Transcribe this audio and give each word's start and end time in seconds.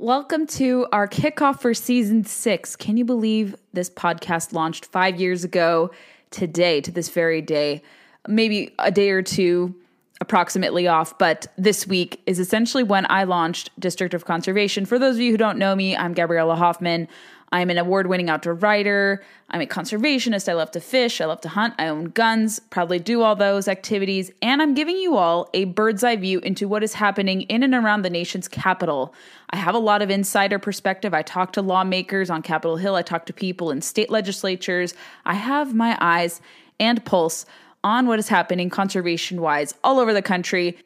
Welcome 0.00 0.48
to 0.48 0.88
our 0.90 1.06
kickoff 1.06 1.60
for 1.60 1.72
season 1.72 2.24
six. 2.24 2.74
Can 2.74 2.96
you 2.96 3.04
believe 3.04 3.54
this 3.74 3.88
podcast 3.88 4.52
launched 4.52 4.86
five 4.86 5.20
years 5.20 5.44
ago 5.44 5.92
today, 6.32 6.80
to 6.80 6.90
this 6.90 7.10
very 7.10 7.40
day? 7.40 7.80
Maybe 8.26 8.74
a 8.80 8.90
day 8.90 9.10
or 9.10 9.22
two 9.22 9.72
approximately 10.20 10.88
off, 10.88 11.16
but 11.16 11.46
this 11.56 11.86
week 11.86 12.20
is 12.26 12.40
essentially 12.40 12.82
when 12.82 13.06
I 13.08 13.22
launched 13.22 13.70
District 13.78 14.14
of 14.14 14.24
Conservation. 14.24 14.84
For 14.84 14.98
those 14.98 15.14
of 15.14 15.20
you 15.20 15.30
who 15.30 15.36
don't 15.36 15.58
know 15.58 15.76
me, 15.76 15.96
I'm 15.96 16.12
Gabriella 16.12 16.56
Hoffman. 16.56 17.06
I'm 17.52 17.70
an 17.70 17.78
award 17.78 18.08
winning 18.08 18.28
outdoor 18.30 18.54
writer. 18.54 19.22
I'm 19.50 19.60
a 19.60 19.66
conservationist. 19.66 20.48
I 20.48 20.54
love 20.54 20.70
to 20.72 20.80
fish. 20.80 21.20
I 21.20 21.26
love 21.26 21.40
to 21.42 21.48
hunt. 21.48 21.74
I 21.78 21.86
own 21.86 22.06
guns, 22.06 22.58
proudly 22.58 22.98
do 22.98 23.22
all 23.22 23.36
those 23.36 23.68
activities. 23.68 24.32
And 24.42 24.60
I'm 24.60 24.74
giving 24.74 24.96
you 24.96 25.16
all 25.16 25.48
a 25.54 25.64
bird's 25.64 26.02
eye 26.02 26.16
view 26.16 26.40
into 26.40 26.66
what 26.66 26.82
is 26.82 26.94
happening 26.94 27.42
in 27.42 27.62
and 27.62 27.74
around 27.74 28.02
the 28.02 28.10
nation's 28.10 28.48
capital. 28.48 29.14
I 29.50 29.56
have 29.56 29.74
a 29.74 29.78
lot 29.78 30.02
of 30.02 30.10
insider 30.10 30.58
perspective. 30.58 31.14
I 31.14 31.22
talk 31.22 31.52
to 31.52 31.62
lawmakers 31.62 32.30
on 32.30 32.42
Capitol 32.42 32.76
Hill, 32.76 32.96
I 32.96 33.02
talk 33.02 33.26
to 33.26 33.32
people 33.32 33.70
in 33.70 33.82
state 33.82 34.10
legislatures. 34.10 34.94
I 35.24 35.34
have 35.34 35.74
my 35.74 35.96
eyes 36.00 36.40
and 36.80 37.04
pulse 37.04 37.46
on 37.84 38.06
what 38.06 38.18
is 38.18 38.28
happening 38.28 38.70
conservation 38.70 39.40
wise 39.40 39.74
all 39.84 40.00
over 40.00 40.12
the 40.12 40.22
country 40.22 40.78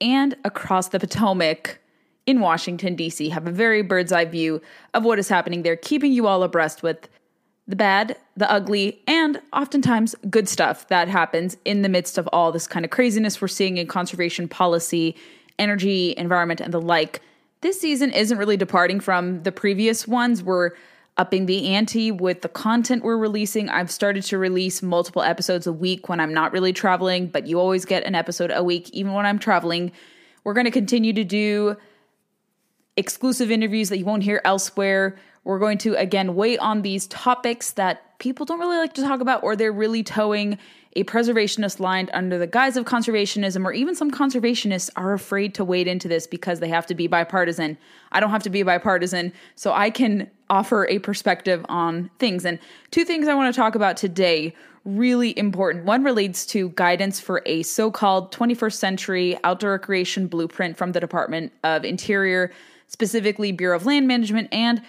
and 0.00 0.34
across 0.44 0.88
the 0.88 0.98
Potomac 0.98 1.78
in 2.26 2.40
Washington, 2.40 2.96
D.C. 2.96 3.28
Have 3.30 3.46
a 3.46 3.52
very 3.52 3.82
bird's 3.82 4.12
eye 4.12 4.24
view 4.24 4.60
of 4.94 5.04
what 5.04 5.18
is 5.18 5.28
happening 5.28 5.62
there, 5.62 5.76
keeping 5.76 6.12
you 6.12 6.26
all 6.26 6.42
abreast 6.42 6.82
with 6.82 7.08
the 7.68 7.76
bad, 7.76 8.16
the 8.36 8.50
ugly, 8.50 9.00
and 9.06 9.40
oftentimes 9.52 10.14
good 10.30 10.48
stuff 10.48 10.86
that 10.88 11.08
happens 11.08 11.56
in 11.64 11.82
the 11.82 11.88
midst 11.88 12.18
of 12.18 12.28
all 12.32 12.52
this 12.52 12.66
kind 12.66 12.84
of 12.84 12.90
craziness 12.90 13.40
we're 13.40 13.48
seeing 13.48 13.76
in 13.76 13.86
conservation 13.86 14.48
policy, 14.48 15.16
energy, 15.58 16.14
environment, 16.16 16.60
and 16.60 16.72
the 16.72 16.80
like. 16.80 17.22
This 17.62 17.80
season 17.80 18.12
isn't 18.12 18.38
really 18.38 18.56
departing 18.56 19.00
from 19.00 19.42
the 19.42 19.50
previous 19.50 20.06
ones. 20.06 20.42
We're 20.42 20.72
upping 21.16 21.46
the 21.46 21.68
ante 21.68 22.12
with 22.12 22.42
the 22.42 22.48
content 22.48 23.02
we're 23.02 23.16
releasing. 23.16 23.68
I've 23.68 23.90
started 23.90 24.22
to 24.24 24.38
release 24.38 24.82
multiple 24.82 25.22
episodes 25.22 25.66
a 25.66 25.72
week 25.72 26.08
when 26.08 26.20
I'm 26.20 26.34
not 26.34 26.52
really 26.52 26.72
traveling, 26.72 27.28
but 27.28 27.46
you 27.46 27.58
always 27.58 27.84
get 27.84 28.04
an 28.04 28.14
episode 28.14 28.52
a 28.54 28.62
week, 28.62 28.90
even 28.90 29.12
when 29.12 29.26
I'm 29.26 29.38
traveling. 29.38 29.92
We're 30.44 30.52
going 30.52 30.66
to 30.66 30.70
continue 30.70 31.14
to 31.14 31.24
do 31.24 31.76
exclusive 32.96 33.50
interviews 33.50 33.88
that 33.88 33.98
you 33.98 34.04
won't 34.04 34.22
hear 34.22 34.40
elsewhere. 34.44 35.16
We're 35.44 35.58
going 35.58 35.78
to 35.78 35.94
again 35.94 36.34
wait 36.34 36.58
on 36.58 36.82
these 36.82 37.06
topics 37.06 37.72
that 37.72 38.18
people 38.18 38.46
don't 38.46 38.58
really 38.58 38.78
like 38.78 38.94
to 38.94 39.02
talk 39.02 39.20
about, 39.20 39.42
or 39.42 39.54
they're 39.54 39.72
really 39.72 40.02
towing 40.02 40.58
a 40.96 41.04
preservationist 41.04 41.78
line 41.78 42.08
under 42.14 42.38
the 42.38 42.46
guise 42.46 42.76
of 42.76 42.86
conservationism, 42.86 43.64
or 43.64 43.72
even 43.72 43.94
some 43.94 44.10
conservationists 44.10 44.88
are 44.96 45.12
afraid 45.12 45.54
to 45.54 45.64
wade 45.64 45.86
into 45.86 46.08
this 46.08 46.26
because 46.26 46.58
they 46.58 46.68
have 46.68 46.86
to 46.86 46.94
be 46.94 47.06
bipartisan. 47.06 47.76
I 48.12 48.20
don't 48.20 48.30
have 48.30 48.42
to 48.44 48.50
be 48.50 48.62
bipartisan, 48.62 49.32
so 49.56 49.72
I 49.72 49.90
can 49.90 50.30
offer 50.48 50.86
a 50.88 50.98
perspective 50.98 51.66
on 51.68 52.10
things. 52.18 52.46
And 52.46 52.58
two 52.90 53.04
things 53.04 53.28
I 53.28 53.34
want 53.34 53.54
to 53.54 53.60
talk 53.60 53.74
about 53.74 53.98
today 53.98 54.54
really 54.86 55.36
important. 55.36 55.84
One 55.84 56.02
relates 56.04 56.46
to 56.46 56.70
guidance 56.70 57.20
for 57.20 57.42
a 57.44 57.62
so 57.64 57.90
called 57.90 58.32
21st 58.32 58.74
century 58.74 59.38
outdoor 59.44 59.72
recreation 59.72 60.28
blueprint 60.28 60.78
from 60.78 60.92
the 60.92 61.00
Department 61.00 61.52
of 61.64 61.84
Interior, 61.84 62.52
specifically 62.86 63.52
Bureau 63.52 63.76
of 63.76 63.86
Land 63.86 64.06
Management, 64.06 64.48
and 64.52 64.82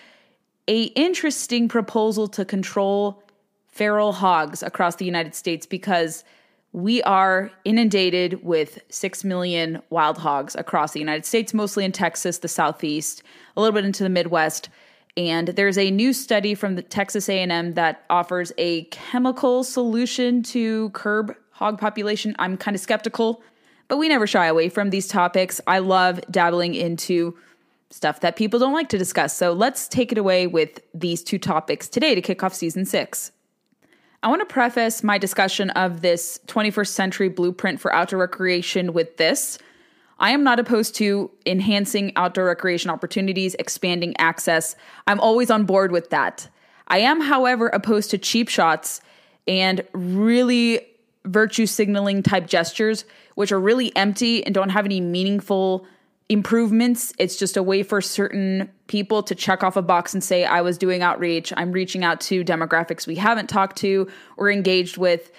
a 0.67 0.83
interesting 0.83 1.67
proposal 1.67 2.27
to 2.27 2.45
control 2.45 3.23
feral 3.67 4.13
hogs 4.13 4.63
across 4.63 4.95
the 4.95 5.05
United 5.05 5.35
States 5.35 5.65
because 5.65 6.23
we 6.73 7.01
are 7.03 7.51
inundated 7.63 8.43
with 8.43 8.79
6 8.89 9.23
million 9.23 9.81
wild 9.89 10.17
hogs 10.17 10.55
across 10.55 10.91
the 10.91 10.99
United 10.99 11.25
States, 11.25 11.53
mostly 11.53 11.85
in 11.85 11.91
Texas, 11.91 12.39
the 12.39 12.47
Southeast, 12.47 13.23
a 13.55 13.61
little 13.61 13.73
bit 13.73 13.85
into 13.85 14.03
the 14.03 14.09
Midwest. 14.09 14.69
And 15.15 15.47
there's 15.49 15.77
a 15.77 15.89
new 15.89 16.13
study 16.13 16.53
from 16.53 16.75
the 16.75 16.81
Texas 16.81 17.29
A&M 17.29 17.73
that 17.73 18.03
offers 18.09 18.51
a 18.57 18.83
chemical 18.85 19.63
solution 19.63 20.43
to 20.43 20.89
curb 20.91 21.35
hog 21.51 21.79
population. 21.79 22.35
I'm 22.37 22.57
kind 22.57 22.75
of 22.75 22.81
skeptical, 22.81 23.41
but 23.87 23.97
we 23.97 24.09
never 24.09 24.27
shy 24.27 24.45
away 24.45 24.69
from 24.69 24.91
these 24.91 25.07
topics. 25.07 25.59
I 25.65 25.79
love 25.79 26.19
dabbling 26.29 26.75
into 26.75 27.35
stuff 27.89 28.19
that 28.19 28.35
people 28.35 28.59
don't 28.59 28.73
like 28.73 28.89
to 28.89 28.97
discuss. 28.97 29.35
So 29.35 29.53
let's 29.53 29.87
take 29.87 30.11
it 30.11 30.17
away 30.17 30.47
with 30.47 30.81
these 30.93 31.23
two 31.23 31.39
topics 31.39 31.87
today 31.87 32.15
to 32.15 32.21
kick 32.21 32.43
off 32.43 32.53
season 32.53 32.85
6. 32.85 33.31
I 34.23 34.29
want 34.29 34.41
to 34.41 34.51
preface 34.51 35.03
my 35.03 35.17
discussion 35.17 35.69
of 35.71 36.01
this 36.01 36.39
21st 36.47 36.87
century 36.87 37.29
blueprint 37.29 37.79
for 37.79 37.93
outdoor 37.93 38.19
recreation 38.19 38.93
with 38.93 39.17
this. 39.17 39.59
I 40.19 40.31
am 40.31 40.43
not 40.43 40.59
opposed 40.59 40.95
to 40.95 41.29
enhancing 41.45 42.11
outdoor 42.15 42.45
recreation 42.45 42.89
opportunities, 42.89 43.55
expanding 43.59 44.15
access. 44.17 44.75
I'm 45.05 45.19
always 45.19 45.51
on 45.51 45.65
board 45.65 45.91
with 45.91 46.09
that. 46.09 46.49
I 46.87 46.99
am, 46.99 47.21
however, 47.21 47.67
opposed 47.67 48.09
to 48.11 48.17
cheap 48.17 48.49
shots 48.49 49.01
and 49.47 49.85
really 49.93 50.81
virtue 51.25 51.65
signaling 51.65 52.23
type 52.23 52.47
gestures, 52.47 53.05
which 53.35 53.51
are 53.51 53.59
really 53.59 53.95
empty 53.95 54.43
and 54.45 54.55
don't 54.55 54.69
have 54.69 54.85
any 54.85 54.99
meaningful 54.99 55.85
improvements. 56.29 57.13
It's 57.17 57.37
just 57.37 57.55
a 57.55 57.63
way 57.63 57.83
for 57.83 58.01
certain 58.01 58.69
people 58.87 59.23
to 59.23 59.35
check 59.35 59.63
off 59.63 59.77
a 59.77 59.81
box 59.81 60.13
and 60.13 60.23
say, 60.23 60.43
I 60.45 60.61
was 60.61 60.77
doing 60.77 61.01
outreach. 61.01 61.53
I'm 61.55 61.71
reaching 61.71 62.03
out 62.03 62.19
to 62.21 62.43
demographics 62.43 63.07
we 63.07 63.15
haven't 63.15 63.47
talked 63.47 63.77
to 63.77 64.09
or 64.35 64.51
engaged 64.51 64.97
with, 64.97 65.31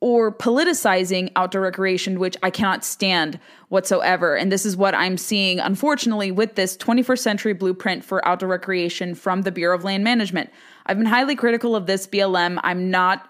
or 0.00 0.32
politicizing 0.32 1.30
outdoor 1.34 1.62
recreation, 1.62 2.20
which 2.20 2.36
I 2.40 2.50
cannot 2.50 2.84
stand 2.84 3.40
whatsoever. 3.68 4.36
And 4.36 4.52
this 4.52 4.64
is 4.64 4.76
what 4.76 4.94
I'm 4.94 5.18
seeing, 5.18 5.58
unfortunately, 5.58 6.30
with 6.30 6.54
this 6.54 6.76
21st 6.76 7.18
century 7.18 7.52
blueprint 7.52 8.04
for 8.04 8.26
outdoor 8.26 8.48
recreation 8.48 9.16
from 9.16 9.42
the 9.42 9.50
Bureau 9.50 9.76
of 9.76 9.82
Land 9.82 10.04
Management. 10.04 10.50
I've 10.86 10.98
been 10.98 11.06
highly 11.06 11.34
critical 11.34 11.74
of 11.74 11.86
this 11.86 12.06
BLM. 12.06 12.60
I'm 12.62 12.92
not 12.92 13.28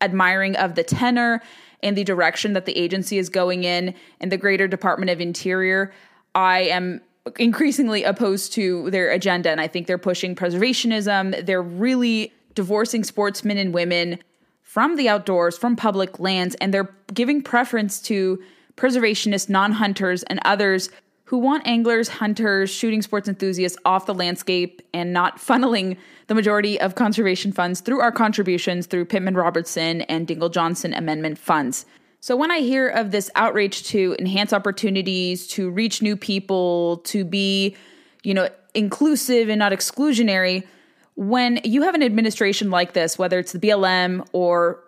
admiring 0.00 0.56
of 0.56 0.74
the 0.74 0.82
tenor 0.82 1.40
and 1.82 1.96
the 1.96 2.04
direction 2.04 2.52
that 2.54 2.66
the 2.66 2.76
agency 2.76 3.18
is 3.18 3.28
going 3.28 3.64
in 3.64 3.94
and 4.20 4.32
the 4.32 4.36
greater 4.36 4.66
Department 4.66 5.10
of 5.10 5.20
Interior. 5.20 5.92
I 6.34 6.60
am 6.62 7.00
increasingly 7.38 8.04
opposed 8.04 8.52
to 8.54 8.90
their 8.90 9.10
agenda, 9.10 9.50
and 9.50 9.60
I 9.60 9.68
think 9.68 9.86
they're 9.86 9.98
pushing 9.98 10.34
preservationism. 10.34 11.44
They're 11.44 11.62
really 11.62 12.32
divorcing 12.54 13.04
sportsmen 13.04 13.58
and 13.58 13.72
women 13.72 14.18
from 14.62 14.96
the 14.96 15.08
outdoors, 15.08 15.56
from 15.56 15.76
public 15.76 16.18
lands, 16.18 16.54
and 16.56 16.74
they're 16.74 16.94
giving 17.14 17.42
preference 17.42 18.00
to 18.02 18.42
preservationists, 18.76 19.48
non 19.48 19.72
hunters, 19.72 20.22
and 20.24 20.40
others 20.44 20.90
who 21.28 21.36
want 21.36 21.66
anglers, 21.66 22.08
hunters, 22.08 22.70
shooting 22.70 23.02
sports 23.02 23.28
enthusiasts 23.28 23.76
off 23.84 24.06
the 24.06 24.14
landscape 24.14 24.80
and 24.94 25.12
not 25.12 25.36
funneling 25.46 25.98
the 26.26 26.34
majority 26.34 26.80
of 26.80 26.94
conservation 26.94 27.52
funds 27.52 27.82
through 27.82 28.00
our 28.00 28.10
contributions 28.10 28.86
through 28.86 29.04
Pittman 29.04 29.34
Robertson 29.34 30.00
and 30.02 30.26
Dingell 30.26 30.50
Johnson 30.50 30.94
amendment 30.94 31.38
funds. 31.38 31.84
So 32.20 32.34
when 32.34 32.50
I 32.50 32.60
hear 32.60 32.88
of 32.88 33.10
this 33.10 33.30
outreach 33.34 33.84
to 33.88 34.16
enhance 34.18 34.54
opportunities, 34.54 35.46
to 35.48 35.68
reach 35.68 36.00
new 36.00 36.16
people, 36.16 37.02
to 37.04 37.26
be, 37.26 37.76
you 38.22 38.32
know, 38.32 38.48
inclusive 38.72 39.50
and 39.50 39.58
not 39.58 39.72
exclusionary, 39.72 40.66
when 41.14 41.60
you 41.62 41.82
have 41.82 41.94
an 41.94 42.02
administration 42.02 42.70
like 42.70 42.94
this, 42.94 43.18
whether 43.18 43.38
it's 43.38 43.52
the 43.52 43.58
BLM 43.58 44.26
or 44.32 44.82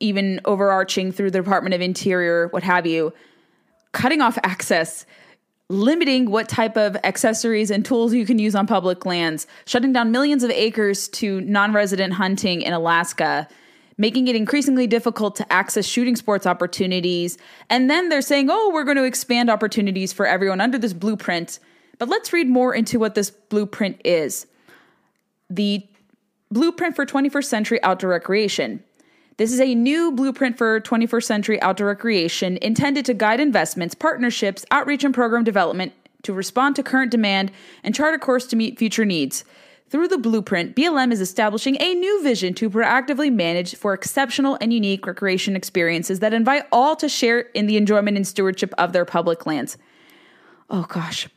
even 0.00 0.40
overarching 0.46 1.12
through 1.12 1.32
the 1.32 1.38
Department 1.38 1.74
of 1.74 1.82
Interior, 1.82 2.48
what 2.48 2.62
have 2.62 2.86
you, 2.86 3.12
cutting 3.92 4.22
off 4.22 4.38
access 4.42 5.04
limiting 5.72 6.30
what 6.30 6.48
type 6.48 6.76
of 6.76 6.96
accessories 7.02 7.70
and 7.70 7.84
tools 7.84 8.12
you 8.12 8.26
can 8.26 8.38
use 8.38 8.54
on 8.54 8.66
public 8.66 9.06
lands, 9.06 9.46
shutting 9.64 9.92
down 9.92 10.10
millions 10.12 10.42
of 10.42 10.50
acres 10.50 11.08
to 11.08 11.40
non 11.42 11.72
resident 11.72 12.12
hunting 12.12 12.62
in 12.62 12.72
Alaska, 12.72 13.48
making 13.98 14.28
it 14.28 14.36
increasingly 14.36 14.86
difficult 14.86 15.34
to 15.36 15.52
access 15.52 15.86
shooting 15.86 16.16
sports 16.16 16.46
opportunities. 16.46 17.38
And 17.70 17.90
then 17.90 18.08
they're 18.08 18.22
saying, 18.22 18.48
oh, 18.50 18.70
we're 18.72 18.84
going 18.84 18.96
to 18.96 19.04
expand 19.04 19.50
opportunities 19.50 20.12
for 20.12 20.26
everyone 20.26 20.60
under 20.60 20.78
this 20.78 20.92
blueprint. 20.92 21.58
But 21.98 22.08
let's 22.08 22.32
read 22.32 22.48
more 22.48 22.74
into 22.74 22.98
what 22.98 23.14
this 23.14 23.30
blueprint 23.30 24.00
is. 24.04 24.46
The 25.50 25.86
Blueprint 26.52 26.94
for 26.94 27.06
21st 27.06 27.44
Century 27.44 27.82
Outdoor 27.82 28.10
Recreation. 28.10 28.84
This 29.38 29.52
is 29.52 29.60
a 29.60 29.74
new 29.74 30.12
blueprint 30.12 30.58
for 30.58 30.80
21st 30.80 31.24
century 31.24 31.62
outdoor 31.62 31.88
recreation 31.88 32.58
intended 32.58 33.04
to 33.06 33.14
guide 33.14 33.40
investments, 33.40 33.94
partnerships, 33.94 34.64
outreach, 34.70 35.04
and 35.04 35.14
program 35.14 35.42
development 35.42 35.92
to 36.22 36.32
respond 36.32 36.76
to 36.76 36.82
current 36.82 37.10
demand 37.10 37.50
and 37.82 37.94
chart 37.94 38.14
a 38.14 38.18
course 38.18 38.46
to 38.48 38.56
meet 38.56 38.78
future 38.78 39.04
needs. 39.04 39.44
Through 39.88 40.08
the 40.08 40.18
blueprint, 40.18 40.76
BLM 40.76 41.12
is 41.12 41.20
establishing 41.20 41.76
a 41.80 41.94
new 41.94 42.22
vision 42.22 42.54
to 42.54 42.70
proactively 42.70 43.32
manage 43.32 43.74
for 43.74 43.92
exceptional 43.92 44.56
and 44.60 44.72
unique 44.72 45.06
recreation 45.06 45.56
experiences 45.56 46.20
that 46.20 46.32
invite 46.32 46.64
all 46.70 46.94
to 46.96 47.08
share 47.08 47.40
in 47.40 47.66
the 47.66 47.76
enjoyment 47.76 48.16
and 48.16 48.26
stewardship 48.26 48.72
of 48.78 48.92
their 48.92 49.04
public 49.04 49.46
lands. 49.46 49.76
Oh 50.70 50.84
gosh 50.84 51.28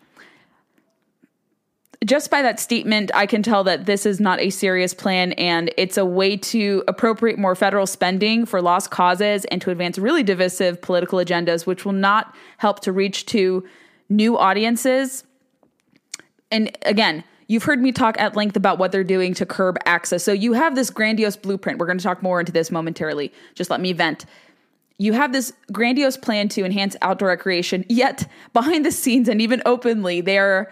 just 2.05 2.29
by 2.29 2.41
that 2.41 2.59
statement, 2.59 3.11
I 3.13 3.25
can 3.25 3.41
tell 3.41 3.63
that 3.63 3.85
this 3.85 4.05
is 4.05 4.19
not 4.19 4.39
a 4.39 4.49
serious 4.49 4.93
plan 4.93 5.33
and 5.33 5.71
it's 5.75 5.97
a 5.97 6.05
way 6.05 6.37
to 6.37 6.83
appropriate 6.87 7.39
more 7.39 7.55
federal 7.55 7.87
spending 7.87 8.45
for 8.45 8.61
lost 8.61 8.91
causes 8.91 9.45
and 9.45 9.61
to 9.63 9.71
advance 9.71 9.97
really 9.97 10.23
divisive 10.23 10.81
political 10.81 11.19
agendas, 11.19 11.65
which 11.65 11.83
will 11.83 11.93
not 11.93 12.35
help 12.57 12.79
to 12.81 12.91
reach 12.91 13.25
to 13.27 13.65
new 14.07 14.37
audiences. 14.37 15.23
And 16.51 16.77
again, 16.83 17.23
you've 17.47 17.63
heard 17.63 17.81
me 17.81 17.91
talk 17.91 18.19
at 18.19 18.35
length 18.35 18.55
about 18.55 18.77
what 18.77 18.91
they're 18.91 19.03
doing 19.03 19.33
to 19.33 19.45
curb 19.45 19.77
access. 19.85 20.23
So 20.23 20.31
you 20.31 20.53
have 20.53 20.75
this 20.75 20.91
grandiose 20.91 21.35
blueprint. 21.35 21.79
We're 21.79 21.87
going 21.87 21.97
to 21.97 22.03
talk 22.03 22.21
more 22.21 22.39
into 22.39 22.51
this 22.51 22.69
momentarily. 22.69 23.33
Just 23.55 23.69
let 23.69 23.81
me 23.81 23.93
vent 23.93 24.25
you 24.97 25.13
have 25.13 25.33
this 25.33 25.51
grandiose 25.73 26.15
plan 26.15 26.47
to 26.47 26.63
enhance 26.63 26.95
outdoor 27.01 27.27
recreation, 27.27 27.83
yet 27.89 28.29
behind 28.53 28.85
the 28.85 28.91
scenes 28.91 29.27
and 29.27 29.41
even 29.41 29.61
openly, 29.65 30.21
they 30.21 30.37
are 30.37 30.71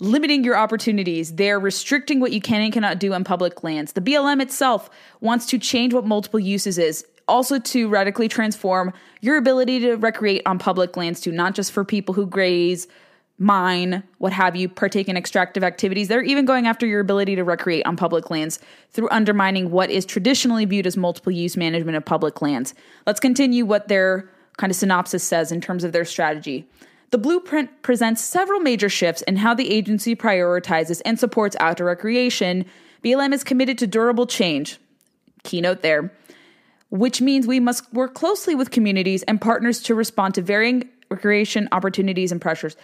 limiting 0.00 0.44
your 0.44 0.56
opportunities. 0.56 1.34
They're 1.34 1.60
restricting 1.60 2.20
what 2.20 2.32
you 2.32 2.40
can 2.40 2.60
and 2.60 2.72
cannot 2.72 2.98
do 2.98 3.12
on 3.12 3.24
public 3.24 3.62
lands. 3.62 3.92
The 3.92 4.00
BLM 4.00 4.42
itself 4.42 4.90
wants 5.20 5.46
to 5.46 5.58
change 5.58 5.94
what 5.94 6.04
multiple 6.04 6.40
uses 6.40 6.78
is, 6.78 7.06
also 7.28 7.58
to 7.58 7.88
radically 7.88 8.28
transform 8.28 8.92
your 9.20 9.36
ability 9.36 9.80
to 9.80 9.94
recreate 9.94 10.42
on 10.46 10.58
public 10.58 10.96
lands 10.96 11.20
too, 11.20 11.32
not 11.32 11.54
just 11.54 11.72
for 11.72 11.84
people 11.84 12.14
who 12.14 12.26
graze, 12.26 12.88
mine, 13.38 14.02
what 14.18 14.32
have 14.32 14.54
you, 14.54 14.68
partake 14.68 15.08
in 15.08 15.16
extractive 15.16 15.64
activities. 15.64 16.08
They're 16.08 16.22
even 16.22 16.44
going 16.44 16.66
after 16.66 16.86
your 16.86 17.00
ability 17.00 17.34
to 17.36 17.44
recreate 17.44 17.86
on 17.86 17.96
public 17.96 18.30
lands 18.30 18.58
through 18.90 19.08
undermining 19.10 19.70
what 19.70 19.90
is 19.90 20.04
traditionally 20.04 20.64
viewed 20.64 20.86
as 20.86 20.96
multiple 20.96 21.32
use 21.32 21.56
management 21.56 21.96
of 21.96 22.04
public 22.04 22.40
lands. 22.40 22.74
Let's 23.06 23.20
continue 23.20 23.64
what 23.64 23.88
their 23.88 24.30
kind 24.58 24.70
of 24.70 24.76
synopsis 24.76 25.24
says 25.24 25.50
in 25.50 25.60
terms 25.60 25.82
of 25.82 25.92
their 25.92 26.04
strategy. 26.04 26.68
The 27.12 27.18
blueprint 27.18 27.82
presents 27.82 28.22
several 28.22 28.58
major 28.58 28.88
shifts 28.88 29.20
in 29.22 29.36
how 29.36 29.52
the 29.52 29.70
agency 29.70 30.16
prioritizes 30.16 31.02
and 31.04 31.18
supports 31.18 31.54
outdoor 31.60 31.88
recreation. 31.88 32.64
BLM 33.04 33.34
is 33.34 33.44
committed 33.44 33.76
to 33.78 33.86
durable 33.86 34.26
change. 34.26 34.78
Keynote 35.44 35.82
there. 35.82 36.10
Which 36.88 37.20
means 37.20 37.46
we 37.46 37.60
must 37.60 37.92
work 37.92 38.14
closely 38.14 38.54
with 38.54 38.70
communities 38.70 39.24
and 39.24 39.42
partners 39.42 39.82
to 39.82 39.94
respond 39.94 40.34
to 40.36 40.42
varying 40.42 40.88
recreation 41.10 41.68
opportunities 41.70 42.32
and 42.32 42.40
pressures. 42.40 42.76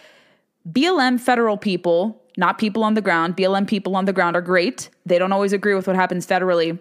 BLM 0.71 1.19
federal 1.19 1.57
people, 1.57 2.21
not 2.37 2.59
people 2.59 2.83
on 2.83 2.93
the 2.93 3.01
ground, 3.01 3.35
BLM 3.35 3.67
people 3.67 3.95
on 3.95 4.05
the 4.05 4.13
ground 4.13 4.35
are 4.35 4.41
great. 4.41 4.89
They 5.07 5.17
don't 5.17 5.31
always 5.31 5.53
agree 5.53 5.73
with 5.73 5.87
what 5.87 5.95
happens 5.95 6.27
federally. 6.27 6.77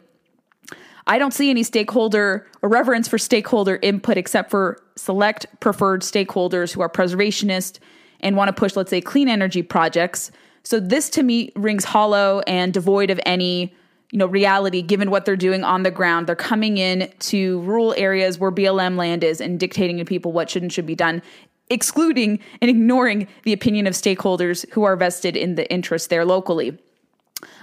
I 1.09 1.19
don't 1.19 1.33
see 1.33 1.49
any 1.49 1.63
stakeholder 1.63 2.47
or 2.61 2.69
reverence 2.69 3.09
for 3.09 3.17
stakeholder 3.17 3.79
input 3.81 4.19
except 4.19 4.51
for 4.51 4.79
select 4.95 5.47
preferred 5.59 6.03
stakeholders 6.03 6.73
who 6.73 6.83
are 6.83 6.89
preservationist 6.89 7.79
and 8.21 8.37
want 8.37 8.49
to 8.49 8.53
push, 8.53 8.77
let's 8.77 8.91
say, 8.91 9.01
clean 9.01 9.29
energy 9.29 9.63
projects. 9.63 10.31
So 10.65 10.79
this 10.79 11.09
to 11.11 11.23
me 11.23 11.51
rings 11.57 11.85
hollow 11.85 12.43
and 12.47 12.75
devoid 12.75 13.11
of 13.11 13.19
any 13.25 13.75
you 14.11 14.19
know 14.19 14.27
reality 14.27 14.83
given 14.83 15.11
what 15.11 15.25
they're 15.25 15.37
doing 15.37 15.65
on 15.65 15.83
the 15.83 15.91
ground 15.91 16.27
they're 16.27 16.35
coming 16.35 16.79
in 16.79 17.13
to 17.19 17.61
rural 17.61 17.93
areas 17.99 18.39
where 18.39 18.51
blm 18.51 18.97
land 18.97 19.23
is 19.23 19.39
and 19.39 19.61
dictating 19.61 19.99
to 19.99 20.05
people 20.07 20.33
what 20.33 20.49
should 20.49 20.63
and 20.63 20.73
should 20.73 20.87
be 20.87 20.95
done 20.95 21.21
excluding 21.69 22.39
and 22.63 22.71
ignoring 22.71 23.29
the 23.43 23.53
opinion 23.53 23.87
of 23.87 23.93
stakeholders 23.93 24.67
who 24.73 24.83
are 24.83 24.97
vested 24.97 25.37
in 25.37 25.57
the 25.57 25.71
interest 25.71 26.09
there 26.09 26.25
locally 26.25 26.79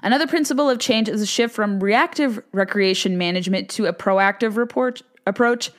Another 0.03 0.27
principle 0.27 0.69
of 0.69 0.79
change 0.79 1.09
is 1.09 1.21
a 1.21 1.25
shift 1.25 1.53
from 1.53 1.79
reactive 1.83 2.41
recreation 2.53 3.17
management 3.17 3.69
to 3.71 3.85
a 3.85 3.93
proactive 3.93 4.55
report 4.57 5.01
approach. 5.25 5.71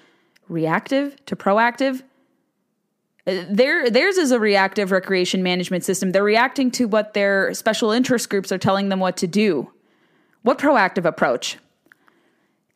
Reactive 0.48 1.16
to 1.26 1.34
proactive. 1.34 2.02
Uh, 3.26 3.44
their, 3.50 3.90
theirs 3.90 4.16
is 4.16 4.30
a 4.30 4.38
reactive 4.38 4.92
recreation 4.92 5.42
management 5.42 5.84
system. 5.84 6.12
They're 6.12 6.22
reacting 6.22 6.70
to 6.72 6.86
what 6.86 7.14
their 7.14 7.52
special 7.54 7.90
interest 7.90 8.30
groups 8.30 8.52
are 8.52 8.58
telling 8.58 8.88
them 8.88 9.00
what 9.00 9.16
to 9.18 9.26
do. 9.26 9.72
What 10.42 10.58
proactive 10.58 11.04
approach? 11.04 11.58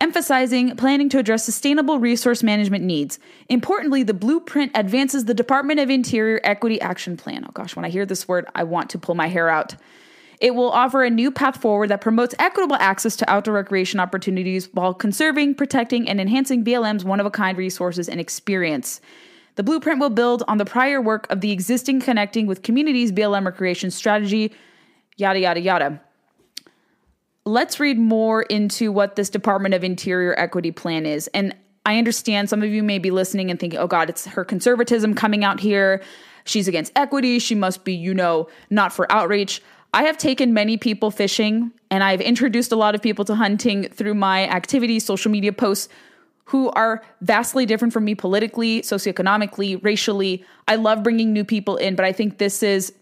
Emphasizing 0.00 0.74
planning 0.76 1.08
to 1.10 1.18
address 1.18 1.44
sustainable 1.44 2.00
resource 2.00 2.42
management 2.42 2.82
needs. 2.82 3.18
Importantly, 3.48 4.02
the 4.02 4.14
blueprint 4.14 4.72
advances 4.74 5.26
the 5.26 5.34
Department 5.34 5.78
of 5.78 5.90
Interior 5.90 6.40
Equity 6.42 6.80
Action 6.80 7.16
Plan. 7.16 7.44
Oh 7.46 7.52
gosh, 7.52 7.76
when 7.76 7.84
I 7.84 7.90
hear 7.90 8.06
this 8.06 8.26
word, 8.26 8.46
I 8.54 8.64
want 8.64 8.90
to 8.90 8.98
pull 8.98 9.14
my 9.14 9.28
hair 9.28 9.50
out. 9.50 9.76
It 10.40 10.54
will 10.54 10.70
offer 10.70 11.04
a 11.04 11.10
new 11.10 11.30
path 11.30 11.60
forward 11.60 11.90
that 11.90 12.00
promotes 12.00 12.34
equitable 12.38 12.76
access 12.76 13.14
to 13.16 13.30
outdoor 13.30 13.54
recreation 13.54 14.00
opportunities 14.00 14.72
while 14.72 14.94
conserving, 14.94 15.54
protecting, 15.54 16.08
and 16.08 16.18
enhancing 16.18 16.64
BLM's 16.64 17.04
one 17.04 17.20
of 17.20 17.26
a 17.26 17.30
kind 17.30 17.58
resources 17.58 18.08
and 18.08 18.18
experience. 18.18 19.02
The 19.56 19.62
blueprint 19.62 20.00
will 20.00 20.10
build 20.10 20.42
on 20.48 20.56
the 20.56 20.64
prior 20.64 21.02
work 21.02 21.30
of 21.30 21.42
the 21.42 21.52
existing 21.52 22.00
Connecting 22.00 22.46
with 22.46 22.62
Communities 22.62 23.12
BLM 23.12 23.44
recreation 23.44 23.90
strategy, 23.90 24.54
yada, 25.18 25.40
yada, 25.40 25.60
yada. 25.60 26.00
Let's 27.44 27.78
read 27.78 27.98
more 27.98 28.42
into 28.42 28.90
what 28.92 29.16
this 29.16 29.28
Department 29.28 29.74
of 29.74 29.84
Interior 29.84 30.34
equity 30.38 30.70
plan 30.70 31.04
is. 31.04 31.28
And 31.34 31.54
I 31.84 31.98
understand 31.98 32.48
some 32.48 32.62
of 32.62 32.70
you 32.70 32.82
may 32.82 32.98
be 32.98 33.10
listening 33.10 33.50
and 33.50 33.60
thinking, 33.60 33.78
oh 33.78 33.86
God, 33.86 34.08
it's 34.08 34.26
her 34.26 34.44
conservatism 34.44 35.14
coming 35.14 35.44
out 35.44 35.60
here. 35.60 36.02
She's 36.44 36.68
against 36.68 36.92
equity. 36.96 37.38
She 37.38 37.54
must 37.54 37.84
be, 37.84 37.94
you 37.94 38.14
know, 38.14 38.48
not 38.70 38.92
for 38.92 39.10
outreach. 39.12 39.60
I 39.92 40.04
have 40.04 40.18
taken 40.18 40.54
many 40.54 40.76
people 40.76 41.10
fishing 41.10 41.72
and 41.90 42.04
I've 42.04 42.20
introduced 42.20 42.70
a 42.72 42.76
lot 42.76 42.94
of 42.94 43.02
people 43.02 43.24
to 43.24 43.34
hunting 43.34 43.88
through 43.88 44.14
my 44.14 44.48
activities, 44.48 45.04
social 45.04 45.30
media 45.30 45.52
posts 45.52 45.88
who 46.44 46.70
are 46.70 47.02
vastly 47.20 47.66
different 47.66 47.92
from 47.92 48.04
me 48.04 48.14
politically, 48.14 48.82
socioeconomically, 48.82 49.82
racially. 49.84 50.44
I 50.66 50.76
love 50.76 51.02
bringing 51.02 51.32
new 51.32 51.44
people 51.44 51.76
in, 51.76 51.94
but 51.96 52.04
I 52.04 52.12
think 52.12 52.38
this 52.38 52.62
is 52.62 52.92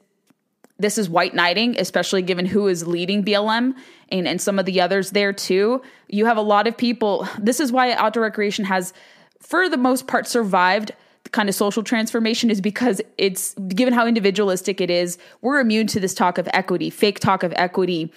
this 0.81 0.97
is 0.97 1.09
white 1.09 1.35
knighting, 1.35 1.75
especially 1.77 2.23
given 2.23 2.47
who 2.47 2.69
is 2.69 2.87
leading 2.87 3.25
BLM 3.25 3.75
and, 4.11 4.29
and 4.29 4.41
some 4.41 4.61
of 4.61 4.65
the 4.65 4.81
others 4.81 5.11
there 5.11 5.33
too. 5.33 5.83
You 6.07 6.27
have 6.27 6.37
a 6.37 6.43
lot 6.43 6.69
of 6.69 6.77
people. 6.77 7.27
This 7.39 7.59
is 7.59 7.73
why 7.73 7.93
outdoor 7.95 8.23
recreation 8.23 8.65
has, 8.67 8.93
for 9.41 9.69
the 9.69 9.77
most 9.77 10.07
part, 10.07 10.29
survived 10.29 10.93
kind 11.33 11.49
of 11.49 11.55
social 11.55 11.83
transformation 11.83 12.51
is 12.51 12.61
because 12.61 13.01
it's 13.17 13.55
given 13.69 13.93
how 13.93 14.07
individualistic 14.07 14.81
it 14.81 14.91
is, 14.91 15.19
we're 15.41 15.61
immune 15.61 15.87
to 15.89 16.01
this 16.01 16.15
talk 16.15 16.39
of 16.39 16.49
equity, 16.53 16.91
fake 16.91 17.21
talk 17.21 17.43
of 17.43 17.53
equity. 17.57 18.13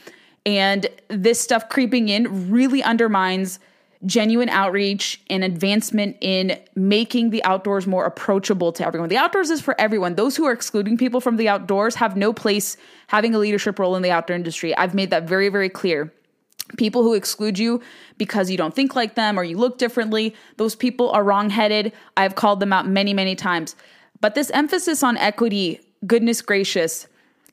And 0.46 0.88
this 1.10 1.40
stuff 1.40 1.70
creeping 1.70 2.10
in 2.10 2.52
really 2.52 2.82
undermines 2.82 3.60
genuine 4.06 4.50
outreach 4.50 5.22
and 5.30 5.44
advancement 5.44 6.18
in 6.22 6.60
making 6.76 7.30
the 7.30 7.44
outdoors 7.44 7.86
more 7.86 8.06
approachable 8.06 8.72
to 8.72 8.86
everyone. 8.86 9.10
The 9.10 9.18
outdoors 9.18 9.52
is 9.52 9.62
for 9.62 9.80
everyone. 9.80 10.16
Those 10.16 10.36
who 10.36 10.46
are 10.46 10.52
excluding 10.52 10.98
people 10.98 11.22
from 11.22 11.38
the 11.38 11.48
outdoors 11.48 11.96
have 11.96 12.18
no 12.18 12.34
place 12.34 12.78
having 13.08 13.36
a 13.36 13.38
leadership 13.38 13.78
role 13.78 13.96
in 13.96 14.02
the 14.02 14.10
outdoor 14.12 14.36
industry. 14.36 14.76
I've 14.76 14.96
made 14.96 15.12
that 15.12 15.28
very, 15.28 15.50
very 15.50 15.70
clear. 15.70 16.12
People 16.78 17.04
who 17.04 17.14
exclude 17.14 17.60
you 17.60 17.82
because 18.18 18.50
you 18.50 18.58
don't 18.58 18.76
think 18.76 18.96
like 18.96 19.16
them 19.16 19.40
or 19.40 19.44
you 19.44 19.58
look 19.58 19.78
differently, 19.78 20.36
those 20.58 20.76
people 20.76 21.10
are 21.12 21.24
wrongheaded. 21.24 21.94
I've 22.18 22.36
called 22.36 22.60
them 22.60 22.74
out 22.74 22.88
many, 22.88 23.14
many 23.14 23.36
times. 23.36 23.76
But 24.20 24.36
this 24.36 24.50
emphasis 24.52 25.04
on 25.04 25.18
equity, 25.18 25.82
goodness 26.06 26.42
gracious, 26.42 27.08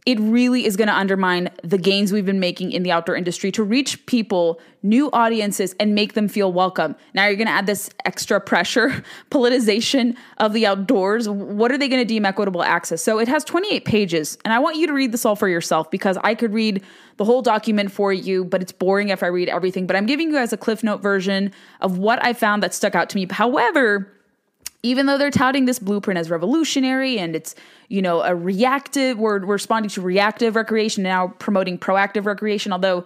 it 0.08 0.18
really 0.20 0.64
is 0.64 0.74
going 0.74 0.88
to 0.88 0.96
undermine 0.96 1.50
the 1.62 1.76
gains 1.76 2.14
we've 2.14 2.24
been 2.24 2.40
making 2.40 2.72
in 2.72 2.82
the 2.82 2.90
outdoor 2.90 3.14
industry 3.14 3.52
to 3.52 3.62
reach 3.62 4.06
people, 4.06 4.58
new 4.82 5.10
audiences, 5.12 5.76
and 5.78 5.94
make 5.94 6.14
them 6.14 6.28
feel 6.28 6.50
welcome. 6.50 6.96
Now 7.12 7.26
you're 7.26 7.36
going 7.36 7.46
to 7.46 7.52
add 7.52 7.66
this 7.66 7.90
extra 8.06 8.40
pressure, 8.40 9.04
politicization 9.30 10.16
of 10.38 10.54
the 10.54 10.64
outdoors. 10.64 11.28
What 11.28 11.70
are 11.72 11.76
they 11.76 11.88
going 11.88 12.00
to 12.00 12.06
deem 12.06 12.24
equitable 12.24 12.62
access? 12.62 13.02
So 13.02 13.18
it 13.18 13.28
has 13.28 13.44
28 13.44 13.84
pages, 13.84 14.38
and 14.46 14.54
I 14.54 14.58
want 14.60 14.76
you 14.76 14.86
to 14.86 14.94
read 14.94 15.12
this 15.12 15.26
all 15.26 15.36
for 15.36 15.46
yourself 15.46 15.90
because 15.90 16.16
I 16.24 16.34
could 16.34 16.54
read 16.54 16.82
the 17.18 17.26
whole 17.26 17.42
document 17.42 17.92
for 17.92 18.10
you, 18.10 18.46
but 18.46 18.62
it's 18.62 18.72
boring 18.72 19.10
if 19.10 19.22
I 19.22 19.26
read 19.26 19.50
everything. 19.50 19.86
But 19.86 19.94
I'm 19.96 20.06
giving 20.06 20.28
you 20.28 20.36
guys 20.36 20.54
a 20.54 20.56
Cliff 20.56 20.82
Note 20.82 21.02
version 21.02 21.52
of 21.82 21.98
what 21.98 22.24
I 22.24 22.32
found 22.32 22.62
that 22.62 22.72
stuck 22.72 22.94
out 22.94 23.10
to 23.10 23.16
me. 23.16 23.26
However, 23.30 24.10
even 24.82 25.06
though 25.06 25.18
they're 25.18 25.30
touting 25.30 25.64
this 25.64 25.78
blueprint 25.78 26.18
as 26.18 26.30
revolutionary 26.30 27.18
and 27.18 27.34
it's 27.34 27.54
you 27.88 28.00
know 28.00 28.22
a 28.22 28.34
reactive 28.34 29.18
we're, 29.18 29.44
we're 29.44 29.54
responding 29.54 29.90
to 29.90 30.00
reactive 30.00 30.56
recreation 30.56 31.02
now 31.02 31.28
promoting 31.38 31.78
proactive 31.78 32.24
recreation 32.26 32.72
although 32.72 33.04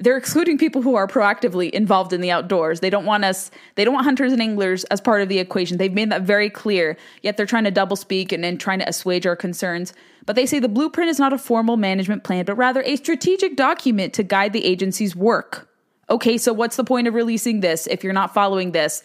they're 0.00 0.16
excluding 0.16 0.56
people 0.56 0.80
who 0.80 0.94
are 0.94 1.06
proactively 1.06 1.70
involved 1.70 2.14
in 2.14 2.22
the 2.22 2.30
outdoors. 2.30 2.80
They 2.80 2.90
don't 2.90 3.04
want 3.04 3.24
us 3.24 3.50
they 3.74 3.84
don't 3.84 3.94
want 3.94 4.06
hunters 4.06 4.32
and 4.32 4.40
anglers 4.40 4.84
as 4.84 5.00
part 5.00 5.20
of 5.20 5.28
the 5.28 5.38
equation. 5.38 5.76
They've 5.76 5.92
made 5.92 6.10
that 6.10 6.22
very 6.22 6.50
clear 6.50 6.96
yet 7.22 7.36
they're 7.36 7.46
trying 7.46 7.64
to 7.64 7.70
double 7.70 7.96
speak 7.96 8.32
and, 8.32 8.44
and 8.44 8.58
trying 8.58 8.78
to 8.80 8.88
assuage 8.88 9.26
our 9.26 9.36
concerns. 9.36 9.92
But 10.26 10.36
they 10.36 10.46
say 10.46 10.58
the 10.58 10.68
blueprint 10.68 11.10
is 11.10 11.18
not 11.18 11.32
a 11.32 11.38
formal 11.38 11.76
management 11.76 12.24
plan 12.24 12.44
but 12.46 12.56
rather 12.56 12.82
a 12.82 12.96
strategic 12.96 13.56
document 13.56 14.14
to 14.14 14.22
guide 14.22 14.52
the 14.52 14.64
agency's 14.64 15.14
work. 15.14 15.68
Okay 16.08 16.38
so 16.38 16.52
what's 16.52 16.76
the 16.76 16.84
point 16.84 17.06
of 17.06 17.14
releasing 17.14 17.60
this 17.60 17.86
if 17.86 18.02
you're 18.02 18.12
not 18.12 18.32
following 18.32 18.72
this 18.72 19.02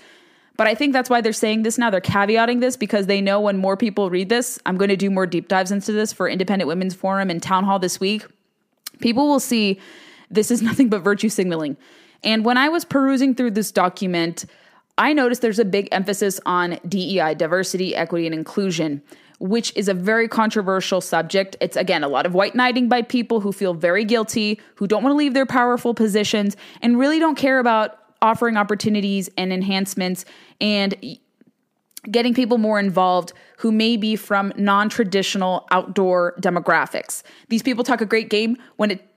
but 0.58 0.68
I 0.68 0.76
think 0.76 0.94
that's 0.94 1.10
why 1.10 1.22
they're 1.22 1.34
saying 1.34 1.64
this 1.64 1.78
now. 1.78 1.90
They're 1.90 2.02
caveating 2.02 2.62
this 2.62 2.78
because 2.78 3.08
they 3.08 3.22
know 3.22 3.42
when 3.42 3.58
more 3.58 3.76
people 3.76 4.10
read 4.10 4.30
this, 4.30 4.60
I'm 4.66 4.78
going 4.78 4.90
to 4.90 4.96
do 4.96 5.10
more 5.10 5.26
deep 5.26 5.48
dives 5.48 5.72
into 5.72 5.92
this 5.92 6.14
for 6.14 6.30
Independent 6.30 6.68
Women's 6.68 6.96
Forum 6.96 7.30
and 7.30 7.42
Town 7.44 7.66
Hall 7.66 7.80
this 7.80 8.00
week. 8.00 8.26
People 9.00 9.28
will 9.28 9.40
see 9.40 9.80
this 10.32 10.52
is 10.52 10.62
nothing 10.70 10.90
but 10.90 11.02
virtue 11.02 11.30
signaling. 11.30 11.78
And 12.24 12.46
when 12.46 12.58
I 12.58 12.70
was 12.70 12.86
perusing 12.86 13.36
through 13.36 13.52
this 13.52 13.72
document, 13.72 14.46
I 14.98 15.14
noticed 15.14 15.42
there's 15.42 15.60
a 15.60 15.66
big 15.66 15.90
emphasis 15.92 16.40
on 16.46 16.80
DEI, 16.88 17.36
diversity, 17.36 17.96
equity, 17.96 18.26
and 18.26 18.34
inclusion, 18.34 19.04
which 19.40 19.76
is 19.76 19.90
a 19.90 19.94
very 19.94 20.30
controversial 20.30 21.02
subject. 21.02 21.58
It's 21.60 21.76
again 21.76 22.04
a 22.04 22.08
lot 22.08 22.26
of 22.26 22.34
white 22.34 22.56
knighting 22.56 22.88
by 22.88 23.02
people 23.02 23.42
who 23.42 23.52
feel 23.52 23.74
very 23.74 24.06
guilty, 24.06 24.62
who 24.76 24.88
don't 24.88 25.04
want 25.04 25.12
to 25.12 25.18
leave 25.18 25.34
their 25.34 25.46
powerful 25.46 25.94
positions, 25.94 26.56
and 26.82 26.98
really 26.98 27.20
don't 27.20 27.38
care 27.38 27.60
about 27.60 28.00
offering 28.22 28.58
opportunities 28.58 29.30
and 29.38 29.52
enhancements 29.52 30.26
and 30.62 30.96
getting 32.10 32.34
people 32.34 32.58
more 32.58 32.80
involved 32.80 33.34
who 33.58 33.72
may 33.72 33.98
be 33.98 34.16
from 34.16 34.54
non-traditional 34.58 35.68
outdoor 35.72 36.36
demographics. 36.40 37.24
These 37.50 37.64
people 37.64 37.84
talk 37.84 38.02
a 38.02 38.06
great 38.06 38.30
game 38.30 38.58
when 38.76 38.92
it 38.92 39.08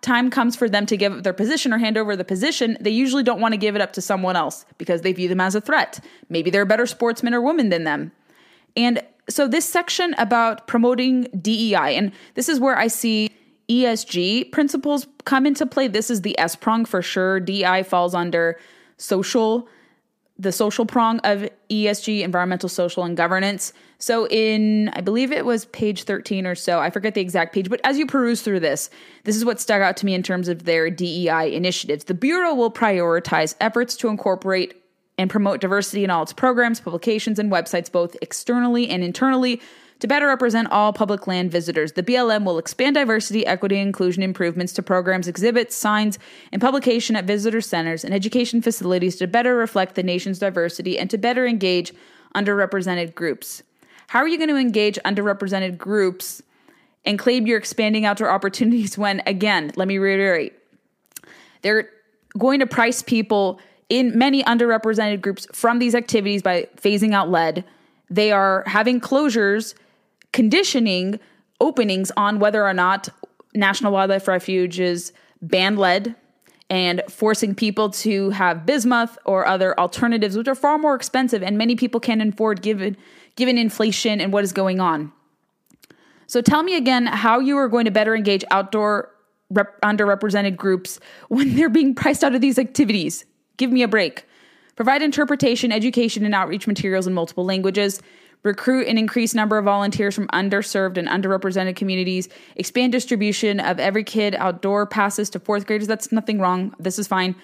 time 0.00 0.30
comes 0.30 0.56
for 0.56 0.68
them 0.68 0.86
to 0.86 0.96
give 0.96 1.12
up 1.12 1.22
their 1.22 1.32
position 1.32 1.72
or 1.72 1.78
hand 1.78 1.96
over 1.96 2.16
the 2.16 2.24
position, 2.24 2.76
they 2.80 2.90
usually 2.90 3.22
don't 3.22 3.40
want 3.40 3.52
to 3.52 3.58
give 3.58 3.76
it 3.76 3.80
up 3.80 3.92
to 3.92 4.00
someone 4.00 4.36
else 4.36 4.64
because 4.78 5.02
they 5.02 5.12
view 5.12 5.28
them 5.28 5.40
as 5.40 5.54
a 5.54 5.60
threat. 5.60 6.04
Maybe 6.28 6.50
they're 6.50 6.62
a 6.62 6.66
better 6.66 6.86
sportsman 6.86 7.34
or 7.34 7.40
woman 7.40 7.68
than 7.68 7.84
them. 7.84 8.12
And 8.76 9.02
so 9.28 9.46
this 9.46 9.68
section 9.68 10.14
about 10.18 10.66
promoting 10.66 11.24
DEI 11.40 11.96
and 11.96 12.12
this 12.34 12.48
is 12.48 12.58
where 12.58 12.76
I 12.76 12.88
see 12.88 13.30
ESG 13.70 14.50
principles 14.50 15.06
come 15.24 15.46
into 15.46 15.64
play. 15.64 15.86
This 15.86 16.10
is 16.10 16.22
the 16.22 16.36
S 16.38 16.56
prong 16.56 16.84
for 16.84 17.00
sure. 17.00 17.38
DI 17.38 17.84
falls 17.84 18.14
under 18.14 18.58
social, 18.96 19.68
the 20.36 20.50
social 20.50 20.84
prong 20.84 21.20
of 21.20 21.48
ESG, 21.70 22.22
environmental, 22.22 22.68
social, 22.68 23.04
and 23.04 23.16
governance. 23.16 23.72
So, 23.98 24.26
in 24.26 24.88
I 24.94 25.02
believe 25.02 25.30
it 25.30 25.46
was 25.46 25.66
page 25.66 26.02
13 26.02 26.46
or 26.46 26.56
so, 26.56 26.80
I 26.80 26.90
forget 26.90 27.14
the 27.14 27.20
exact 27.20 27.54
page, 27.54 27.70
but 27.70 27.80
as 27.84 27.96
you 27.96 28.06
peruse 28.06 28.42
through 28.42 28.60
this, 28.60 28.90
this 29.22 29.36
is 29.36 29.44
what 29.44 29.60
stuck 29.60 29.80
out 29.80 29.96
to 29.98 30.06
me 30.06 30.14
in 30.14 30.24
terms 30.24 30.48
of 30.48 30.64
their 30.64 30.90
DEI 30.90 31.54
initiatives. 31.54 32.04
The 32.04 32.14
Bureau 32.14 32.54
will 32.54 32.72
prioritize 32.72 33.54
efforts 33.60 33.96
to 33.98 34.08
incorporate 34.08 34.82
and 35.16 35.30
promote 35.30 35.60
diversity 35.60 36.02
in 36.02 36.10
all 36.10 36.22
its 36.24 36.32
programs, 36.32 36.80
publications, 36.80 37.38
and 37.38 37.52
websites, 37.52 37.92
both 37.92 38.16
externally 38.20 38.88
and 38.88 39.04
internally, 39.04 39.60
to 40.00 40.08
better 40.08 40.26
represent 40.26 40.70
all 40.70 40.92
public 40.92 41.26
land 41.26 41.50
visitors, 41.50 41.92
the 41.92 42.02
BLM 42.02 42.44
will 42.44 42.58
expand 42.58 42.94
diversity, 42.94 43.46
equity, 43.46 43.78
and 43.78 43.86
inclusion 43.86 44.22
improvements 44.22 44.72
to 44.72 44.82
programs, 44.82 45.28
exhibits, 45.28 45.76
signs, 45.76 46.18
and 46.52 46.60
publication 46.60 47.16
at 47.16 47.26
visitor 47.26 47.60
centers 47.60 48.02
and 48.02 48.14
education 48.14 48.62
facilities 48.62 49.16
to 49.16 49.26
better 49.26 49.56
reflect 49.56 49.94
the 49.94 50.02
nation's 50.02 50.38
diversity 50.38 50.98
and 50.98 51.10
to 51.10 51.18
better 51.18 51.46
engage 51.46 51.92
underrepresented 52.34 53.14
groups. 53.14 53.62
How 54.08 54.20
are 54.20 54.28
you 54.28 54.38
going 54.38 54.48
to 54.48 54.56
engage 54.56 54.98
underrepresented 55.04 55.76
groups 55.76 56.42
and 57.04 57.18
claim 57.18 57.46
you're 57.46 57.58
expanding 57.58 58.06
outdoor 58.06 58.30
opportunities 58.36 58.96
when, 58.96 59.22
again, 59.26 59.70
let 59.76 59.86
me 59.86 59.98
reiterate, 59.98 60.54
they're 61.60 61.90
going 62.38 62.60
to 62.60 62.66
price 62.66 63.02
people 63.02 63.60
in 63.90 64.16
many 64.16 64.42
underrepresented 64.44 65.20
groups 65.20 65.46
from 65.52 65.78
these 65.78 65.94
activities 65.94 66.42
by 66.42 66.68
phasing 66.76 67.12
out 67.12 67.30
lead. 67.30 67.64
They 68.08 68.32
are 68.32 68.64
having 68.66 69.00
closures 69.00 69.74
conditioning 70.32 71.18
openings 71.60 72.10
on 72.16 72.38
whether 72.38 72.66
or 72.66 72.74
not 72.74 73.08
National 73.54 73.92
Wildlife 73.92 74.28
Refuges 74.28 75.12
ban 75.42 75.76
lead 75.76 76.14
and 76.68 77.02
forcing 77.08 77.54
people 77.54 77.90
to 77.90 78.30
have 78.30 78.64
bismuth 78.64 79.18
or 79.24 79.46
other 79.46 79.78
alternatives, 79.78 80.36
which 80.36 80.46
are 80.46 80.54
far 80.54 80.78
more 80.78 80.94
expensive 80.94 81.42
and 81.42 81.58
many 81.58 81.74
people 81.74 81.98
can't 82.00 82.22
afford 82.22 82.62
given 82.62 82.96
given 83.36 83.58
inflation 83.58 84.20
and 84.20 84.32
what 84.32 84.44
is 84.44 84.52
going 84.52 84.80
on. 84.80 85.12
So 86.26 86.40
tell 86.40 86.62
me 86.62 86.76
again 86.76 87.06
how 87.06 87.40
you 87.40 87.56
are 87.56 87.68
going 87.68 87.86
to 87.86 87.90
better 87.90 88.14
engage 88.14 88.44
outdoor 88.50 89.10
rep- 89.50 89.80
underrepresented 89.80 90.56
groups 90.56 91.00
when 91.28 91.54
they're 91.56 91.68
being 91.68 91.94
priced 91.94 92.22
out 92.22 92.34
of 92.34 92.40
these 92.40 92.58
activities. 92.58 93.24
Give 93.56 93.72
me 93.72 93.82
a 93.82 93.88
break. 93.88 94.24
Provide 94.76 95.02
interpretation, 95.02 95.72
education, 95.72 96.24
and 96.24 96.34
outreach 96.34 96.66
materials 96.66 97.06
in 97.06 97.12
multiple 97.12 97.44
languages 97.44 98.00
recruit 98.42 98.86
an 98.86 98.98
increased 98.98 99.34
number 99.34 99.58
of 99.58 99.64
volunteers 99.64 100.14
from 100.14 100.26
underserved 100.28 100.96
and 100.96 101.08
underrepresented 101.08 101.76
communities, 101.76 102.28
expand 102.56 102.92
distribution 102.92 103.60
of 103.60 103.78
every 103.78 104.04
kid 104.04 104.34
outdoor 104.36 104.86
passes 104.86 105.30
to 105.30 105.38
fourth 105.38 105.66
graders. 105.66 105.86
That's 105.86 106.10
nothing 106.12 106.40
wrong. 106.40 106.74
This 106.78 106.98
is 106.98 107.06
fine. 107.06 107.36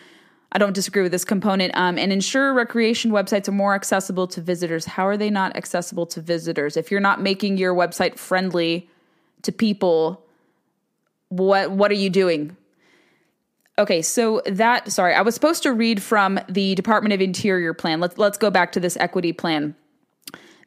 I 0.53 0.59
don't 0.59 0.73
disagree 0.73 1.03
with 1.03 1.13
this 1.13 1.25
component. 1.25 1.77
Um, 1.77 1.99
and 1.99 2.13
ensure 2.13 2.55
recreation 2.55 3.11
websites 3.11 3.49
are 3.49 3.53
more 3.53 3.75
accessible 3.75 4.27
to 4.29 4.41
visitors. 4.41 4.85
How 4.87 5.07
are 5.07 5.17
they 5.17 5.29
not 5.29 5.57
accessible 5.57 6.07
to 6.07 6.21
visitors? 6.21 6.77
If 6.77 6.91
you're 6.91 7.01
not 7.01 7.21
making 7.21 7.59
your 7.59 7.75
website 7.75 8.19
friendly 8.19 8.89
to 9.43 9.53
people, 9.53 10.25
what 11.29 11.73
what 11.73 11.91
are 11.91 11.95
you 11.95 12.09
doing? 12.09 12.57
Okay, 13.79 14.01
so 14.01 14.41
that 14.47 14.91
sorry, 14.91 15.15
I 15.15 15.21
was 15.21 15.35
supposed 15.35 15.63
to 15.65 15.73
read 15.73 16.03
from 16.03 16.41
the 16.49 16.75
Department 16.77 17.13
of 17.13 17.21
Interior 17.21 17.75
plan. 17.75 18.01
Let's 18.01 18.17
let's 18.17 18.39
go 18.39 18.51
back 18.51 18.73
to 18.73 18.81
this 18.81 18.97
equity 18.99 19.33
plan. 19.33 19.75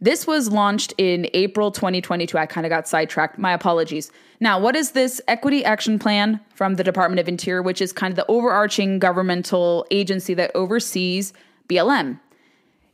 This 0.01 0.25
was 0.25 0.50
launched 0.50 0.94
in 0.98 1.27
April 1.34 1.72
2022. 1.72 2.38
I 2.38 2.46
kind 2.46 2.65
of 2.65 2.70
got 2.70 2.88
sidetracked. 2.88 3.38
My 3.38 3.51
apologies. 3.51 4.12
Now, 4.39 4.58
what 4.58 4.75
is 4.75 4.91
this 4.91 5.20
equity 5.27 5.65
action 5.65 6.00
plan 6.00 6.39
from 6.56 6.75
the 6.75 6.84
Department 6.86 7.20
of 7.20 7.27
Interior, 7.27 7.62
which 7.62 7.82
is 7.82 7.91
kind 7.91 8.12
of 8.12 8.15
the 8.15 8.25
overarching 8.27 9.00
governmental 9.00 9.86
agency 9.91 10.34
that 10.36 10.51
oversees 10.56 11.34
BLM? 11.68 12.20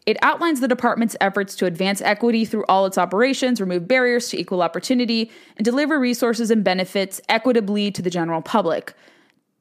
It 0.07 0.17
outlines 0.21 0.61
the 0.61 0.67
department's 0.67 1.15
efforts 1.21 1.55
to 1.57 1.65
advance 1.65 2.01
equity 2.01 2.45
through 2.45 2.65
all 2.65 2.85
its 2.85 2.97
operations, 2.97 3.61
remove 3.61 3.87
barriers 3.87 4.29
to 4.29 4.39
equal 4.39 4.61
opportunity, 4.61 5.31
and 5.57 5.65
deliver 5.65 5.99
resources 5.99 6.49
and 6.49 6.63
benefits 6.63 7.21
equitably 7.29 7.91
to 7.91 8.01
the 8.01 8.09
general 8.09 8.41
public. 8.41 8.93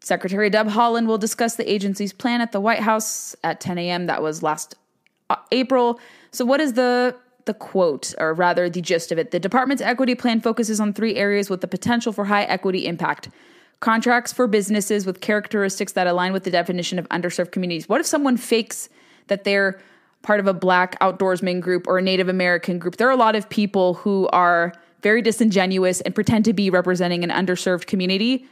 Secretary 0.00 0.50
Deb 0.50 0.68
Haaland 0.68 1.06
will 1.06 1.16
discuss 1.18 1.56
the 1.56 1.70
agency's 1.70 2.12
plan 2.12 2.42
at 2.42 2.52
the 2.52 2.60
White 2.60 2.80
House 2.80 3.34
at 3.42 3.60
10 3.60 3.78
a.m. 3.78 4.06
That 4.06 4.22
was 4.22 4.42
last 4.42 4.74
uh, 5.30 5.36
April. 5.50 5.98
So, 6.30 6.44
what 6.44 6.60
is 6.60 6.74
the 6.74 7.16
the 7.46 7.54
quote, 7.54 8.14
or 8.18 8.34
rather 8.34 8.70
the 8.70 8.80
gist 8.80 9.12
of 9.12 9.18
it. 9.18 9.30
The 9.30 9.40
department's 9.40 9.82
equity 9.82 10.14
plan 10.14 10.40
focuses 10.40 10.80
on 10.80 10.92
three 10.92 11.16
areas 11.16 11.50
with 11.50 11.60
the 11.60 11.68
potential 11.68 12.12
for 12.12 12.24
high 12.24 12.44
equity 12.44 12.86
impact 12.86 13.28
contracts 13.80 14.32
for 14.32 14.46
businesses 14.46 15.04
with 15.04 15.20
characteristics 15.20 15.92
that 15.92 16.06
align 16.06 16.32
with 16.32 16.44
the 16.44 16.50
definition 16.50 16.98
of 16.98 17.06
underserved 17.10 17.52
communities. 17.52 17.88
What 17.88 18.00
if 18.00 18.06
someone 18.06 18.38
fakes 18.38 18.88
that 19.26 19.44
they're 19.44 19.78
part 20.22 20.40
of 20.40 20.46
a 20.46 20.54
black 20.54 20.98
outdoorsman 21.00 21.60
group 21.60 21.86
or 21.86 21.98
a 21.98 22.02
Native 22.02 22.28
American 22.28 22.78
group? 22.78 22.96
There 22.96 23.06
are 23.06 23.12
a 23.12 23.16
lot 23.16 23.36
of 23.36 23.48
people 23.50 23.94
who 23.94 24.26
are 24.28 24.72
very 25.02 25.20
disingenuous 25.20 26.00
and 26.00 26.14
pretend 26.14 26.46
to 26.46 26.54
be 26.54 26.70
representing 26.70 27.24
an 27.24 27.30
underserved 27.30 27.86
community. 27.86 28.46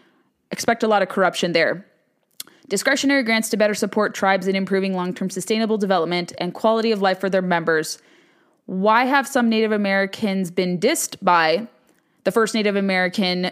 Expect 0.50 0.82
a 0.82 0.87
lot 0.87 1.00
of 1.00 1.08
corruption 1.08 1.52
there. 1.52 1.87
Discretionary 2.68 3.22
grants 3.22 3.49
to 3.50 3.56
better 3.56 3.75
support 3.75 4.14
tribes 4.14 4.46
in 4.46 4.54
improving 4.54 4.94
long 4.94 5.14
term 5.14 5.30
sustainable 5.30 5.78
development 5.78 6.32
and 6.38 6.52
quality 6.52 6.92
of 6.92 7.00
life 7.00 7.18
for 7.18 7.30
their 7.30 7.42
members 7.42 7.99
why 8.66 9.04
have 9.04 9.26
some 9.26 9.49
Native 9.49 9.73
Americans 9.73 10.50
been 10.50 10.78
dissed 10.78 11.16
by 11.23 11.66
the 12.25 12.31
first 12.31 12.54
Native 12.54 12.76
American 12.76 13.50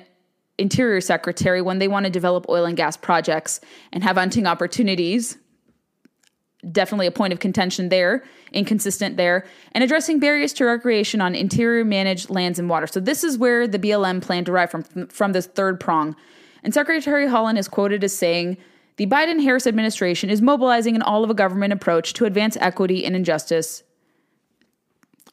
Interior 0.59 1.01
Secretary 1.01 1.61
when 1.61 1.79
they 1.79 1.89
want 1.89 2.05
to 2.05 2.11
develop 2.11 2.47
oil 2.49 2.65
and 2.65 2.77
gas 2.77 2.97
projects 2.97 3.61
and 3.93 4.05
have 4.05 4.17
hunting 4.17 4.47
opportunities? 4.47 5.37
Definitely 6.71 7.07
a 7.07 7.13
point 7.13 7.33
of 7.33 7.41
contention 7.41 7.89
there, 7.89 8.23
inconsistent 8.53 9.17
there, 9.17 9.47
and 9.73 9.83
addressing 9.83 10.21
barriers 10.21 10.53
to 10.55 10.67
recreation 10.67 11.21
on 11.23 11.35
interior 11.35 11.85
managed 11.85 12.29
lands 12.29 12.59
and 12.59 12.69
water. 12.69 12.87
So, 12.87 13.01
this 13.01 13.25
is 13.25 13.39
where 13.39 13.67
the 13.67 13.79
BLM 13.79 14.21
plan 14.21 14.45
derived 14.45 14.71
from, 14.71 15.07
from 15.09 15.33
this 15.33 15.47
third 15.47 15.81
prong. 15.81 16.15
And 16.63 16.75
Secretary 16.75 17.27
Haaland 17.27 17.59
is 17.59 17.67
quoted 17.67 18.05
as 18.05 18.17
saying, 18.17 18.59
the 18.97 19.07
Biden 19.07 19.43
Harris 19.43 19.67
administration 19.67 20.29
is 20.29 20.43
mobilizing 20.43 20.95
an 20.95 21.01
all 21.01 21.25
of 21.25 21.31
a 21.31 21.35
government 21.35 21.73
approach 21.73 22.13
to 22.15 22.27
advance 22.27 22.59
equity 22.61 23.07
and 23.07 23.17
injustice 23.17 23.83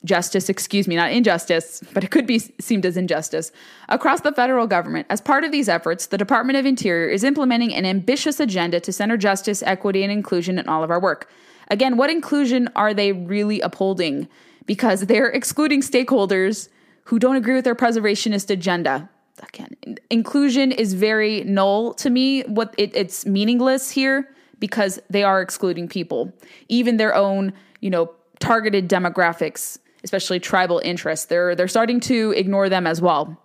justice, 0.06 0.50
excuse 0.50 0.88
me, 0.88 0.96
not 0.96 1.12
injustice, 1.12 1.82
but 1.94 2.04
it 2.04 2.12
could 2.12 2.28
be 2.28 2.40
seemed 2.40 2.86
as 2.86 2.98
injustice, 2.98 3.52
across 3.90 4.22
the 4.22 4.32
federal 4.32 4.68
government. 4.68 5.08
As 5.10 5.22
part 5.22 5.44
of 5.44 5.52
these 5.52 5.68
efforts, 5.68 6.08
the 6.08 6.18
Department 6.18 6.58
of 6.58 6.66
Interior 6.66 7.10
is 7.10 7.24
implementing 7.24 7.74
an 7.74 7.86
ambitious 7.86 8.40
agenda 8.40 8.80
to 8.80 8.92
center 8.92 9.18
justice, 9.18 9.64
equity, 9.64 10.04
and 10.04 10.12
inclusion 10.12 10.60
in 10.60 10.68
all 10.70 10.84
of 10.84 10.92
our 10.92 11.00
work. 11.00 11.30
Again, 11.70 11.98
what 11.98 12.10
inclusion 12.10 12.70
are 12.76 12.94
they 12.94 13.12
really 13.12 13.60
upholding? 13.62 14.28
Because 14.66 15.02
they're 15.08 15.30
excluding 15.30 15.82
stakeholders 15.82 16.70
who 17.06 17.20
don't 17.20 17.36
agree 17.36 17.56
with 17.56 17.64
their 17.64 17.76
preservationist 17.76 18.50
agenda. 18.50 19.10
Again, 19.54 19.98
inclusion 20.10 20.72
is 20.72 20.94
very 20.94 21.44
null 21.44 21.94
to 21.96 22.10
me. 22.10 22.42
What 22.44 22.74
it, 22.78 22.96
it's 22.96 23.26
meaningless 23.26 23.92
here 23.92 24.30
because 24.60 25.00
they 25.10 25.24
are 25.24 25.42
excluding 25.42 25.88
people, 25.88 26.34
even 26.70 26.98
their 26.98 27.14
own, 27.14 27.54
you 27.80 27.90
know, 27.90 28.12
targeted 28.40 28.90
demographics, 28.90 29.78
especially 30.04 30.40
tribal 30.40 30.80
interests. 30.80 31.26
They're 31.26 31.56
they're 31.56 31.68
starting 31.68 32.00
to 32.02 32.32
ignore 32.32 32.70
them 32.70 32.88
as 32.88 33.02
well. 33.02 33.42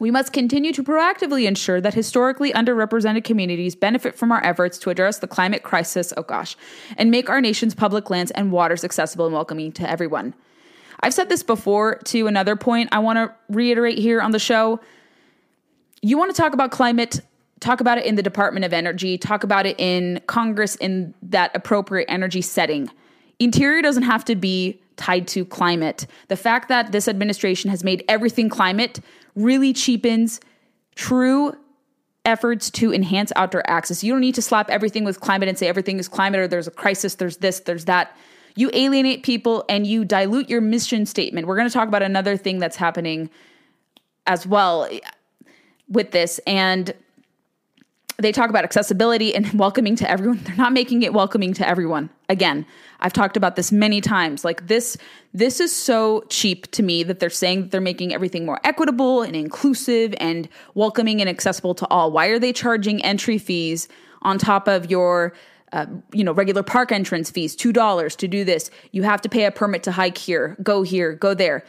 We 0.00 0.10
must 0.10 0.32
continue 0.32 0.72
to 0.72 0.82
proactively 0.82 1.46
ensure 1.46 1.80
that 1.80 1.94
historically 1.94 2.52
underrepresented 2.52 3.22
communities 3.22 3.76
benefit 3.76 4.16
from 4.16 4.32
our 4.32 4.44
efforts 4.44 4.76
to 4.78 4.90
address 4.90 5.18
the 5.20 5.28
climate 5.28 5.62
crisis, 5.62 6.12
oh 6.16 6.22
gosh, 6.22 6.56
and 6.96 7.10
make 7.10 7.30
our 7.30 7.40
nation's 7.40 7.74
public 7.74 8.10
lands 8.10 8.32
and 8.32 8.50
waters 8.50 8.82
accessible 8.82 9.26
and 9.26 9.34
welcoming 9.34 9.70
to 9.72 9.88
everyone. 9.88 10.34
I've 11.00 11.14
said 11.14 11.28
this 11.28 11.42
before 11.42 11.96
to 12.06 12.26
another 12.26 12.56
point 12.56 12.88
I 12.90 12.98
want 12.98 13.18
to 13.18 13.32
reiterate 13.48 13.98
here 13.98 14.20
on 14.20 14.32
the 14.32 14.38
show. 14.38 14.80
You 16.02 16.18
want 16.18 16.34
to 16.34 16.40
talk 16.40 16.54
about 16.54 16.70
climate, 16.70 17.20
talk 17.60 17.80
about 17.80 17.98
it 17.98 18.04
in 18.04 18.16
the 18.16 18.22
Department 18.22 18.64
of 18.64 18.72
Energy, 18.72 19.16
talk 19.16 19.44
about 19.44 19.64
it 19.64 19.78
in 19.78 20.20
Congress 20.26 20.74
in 20.76 21.14
that 21.22 21.54
appropriate 21.54 22.06
energy 22.08 22.42
setting. 22.42 22.90
Interior 23.38 23.80
doesn't 23.80 24.02
have 24.02 24.24
to 24.24 24.34
be 24.34 24.80
tied 24.96 25.26
to 25.28 25.44
climate. 25.44 26.06
The 26.28 26.36
fact 26.36 26.68
that 26.68 26.92
this 26.92 27.08
administration 27.08 27.70
has 27.70 27.84
made 27.84 28.04
everything 28.08 28.48
climate 28.48 29.00
really 29.34 29.72
cheapens 29.72 30.40
true 30.94 31.54
efforts 32.24 32.70
to 32.70 32.92
enhance 32.92 33.32
outdoor 33.36 33.68
access. 33.68 34.02
You 34.02 34.12
don't 34.12 34.20
need 34.20 34.34
to 34.36 34.42
slap 34.42 34.70
everything 34.70 35.04
with 35.04 35.20
climate 35.20 35.48
and 35.48 35.58
say 35.58 35.66
everything 35.66 35.98
is 35.98 36.08
climate 36.08 36.40
or 36.40 36.48
there's 36.48 36.66
a 36.66 36.70
crisis, 36.70 37.16
there's 37.16 37.38
this, 37.38 37.60
there's 37.60 37.84
that. 37.84 38.16
You 38.56 38.70
alienate 38.72 39.24
people 39.24 39.64
and 39.68 39.86
you 39.86 40.04
dilute 40.04 40.48
your 40.48 40.60
mission 40.60 41.06
statement. 41.06 41.46
We're 41.46 41.56
going 41.56 41.68
to 41.68 41.74
talk 41.74 41.88
about 41.88 42.02
another 42.02 42.36
thing 42.36 42.58
that's 42.58 42.76
happening 42.76 43.28
as 44.26 44.46
well 44.46 44.88
with 45.88 46.12
this. 46.12 46.40
And 46.46 46.94
they 48.16 48.32
talk 48.32 48.50
about 48.50 48.64
accessibility 48.64 49.34
and 49.34 49.52
welcoming 49.58 49.96
to 49.96 50.10
everyone. 50.10 50.40
They're 50.44 50.56
not 50.56 50.72
making 50.72 51.02
it 51.02 51.12
welcoming 51.12 51.52
to 51.54 51.68
everyone. 51.68 52.10
Again, 52.28 52.64
I've 53.04 53.12
talked 53.12 53.36
about 53.36 53.54
this 53.54 53.70
many 53.70 54.00
times. 54.00 54.46
Like 54.46 54.66
this 54.66 54.96
this 55.34 55.60
is 55.60 55.76
so 55.76 56.24
cheap 56.30 56.70
to 56.72 56.82
me 56.82 57.02
that 57.02 57.20
they're 57.20 57.28
saying 57.28 57.62
that 57.62 57.70
they're 57.70 57.80
making 57.80 58.14
everything 58.14 58.46
more 58.46 58.58
equitable 58.64 59.20
and 59.20 59.36
inclusive 59.36 60.14
and 60.18 60.48
welcoming 60.74 61.20
and 61.20 61.28
accessible 61.28 61.74
to 61.74 61.86
all. 61.88 62.10
Why 62.10 62.28
are 62.28 62.38
they 62.38 62.52
charging 62.52 63.04
entry 63.04 63.36
fees 63.36 63.88
on 64.22 64.38
top 64.38 64.66
of 64.66 64.90
your 64.90 65.34
uh, 65.74 65.86
you 66.12 66.24
know 66.24 66.32
regular 66.32 66.62
park 66.62 66.92
entrance 66.92 67.30
fees 67.30 67.54
two 67.54 67.72
dollars 67.72 68.16
to 68.16 68.26
do 68.26 68.44
this 68.44 68.70
you 68.92 69.02
have 69.02 69.20
to 69.20 69.28
pay 69.28 69.44
a 69.44 69.50
permit 69.50 69.82
to 69.82 69.90
hike 69.90 70.16
here 70.16 70.56
go 70.62 70.82
here 70.82 71.14
go 71.14 71.34
there 71.34 71.64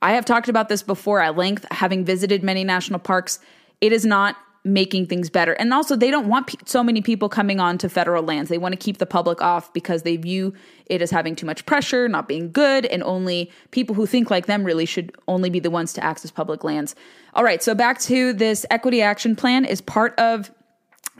i 0.00 0.12
have 0.12 0.24
talked 0.24 0.48
about 0.48 0.68
this 0.68 0.80
before 0.80 1.20
at 1.20 1.36
length 1.36 1.66
having 1.72 2.04
visited 2.04 2.44
many 2.44 2.62
national 2.62 3.00
parks 3.00 3.40
it 3.80 3.92
is 3.92 4.06
not 4.06 4.36
making 4.72 5.06
things 5.06 5.30
better. 5.30 5.52
And 5.54 5.72
also, 5.72 5.96
they 5.96 6.10
don't 6.10 6.28
want 6.28 6.48
pe- 6.48 6.58
so 6.64 6.82
many 6.82 7.00
people 7.00 7.28
coming 7.28 7.58
on 7.58 7.78
to 7.78 7.88
federal 7.88 8.22
lands. 8.22 8.50
They 8.50 8.58
want 8.58 8.72
to 8.72 8.76
keep 8.76 8.98
the 8.98 9.06
public 9.06 9.40
off 9.40 9.72
because 9.72 10.02
they 10.02 10.16
view 10.16 10.54
it 10.86 11.02
as 11.02 11.10
having 11.10 11.34
too 11.34 11.46
much 11.46 11.66
pressure, 11.66 12.08
not 12.08 12.28
being 12.28 12.52
good, 12.52 12.86
and 12.86 13.02
only 13.02 13.50
people 13.70 13.94
who 13.94 14.06
think 14.06 14.30
like 14.30 14.46
them 14.46 14.64
really 14.64 14.86
should 14.86 15.14
only 15.26 15.50
be 15.50 15.60
the 15.60 15.70
ones 15.70 15.92
to 15.94 16.04
access 16.04 16.30
public 16.30 16.64
lands. 16.64 16.94
All 17.34 17.44
right, 17.44 17.62
so 17.62 17.74
back 17.74 17.98
to 18.00 18.32
this 18.32 18.64
equity 18.70 19.02
action 19.02 19.34
plan 19.36 19.64
is 19.64 19.80
part 19.80 20.18
of, 20.18 20.50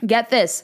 get 0.05 0.29
this, 0.29 0.63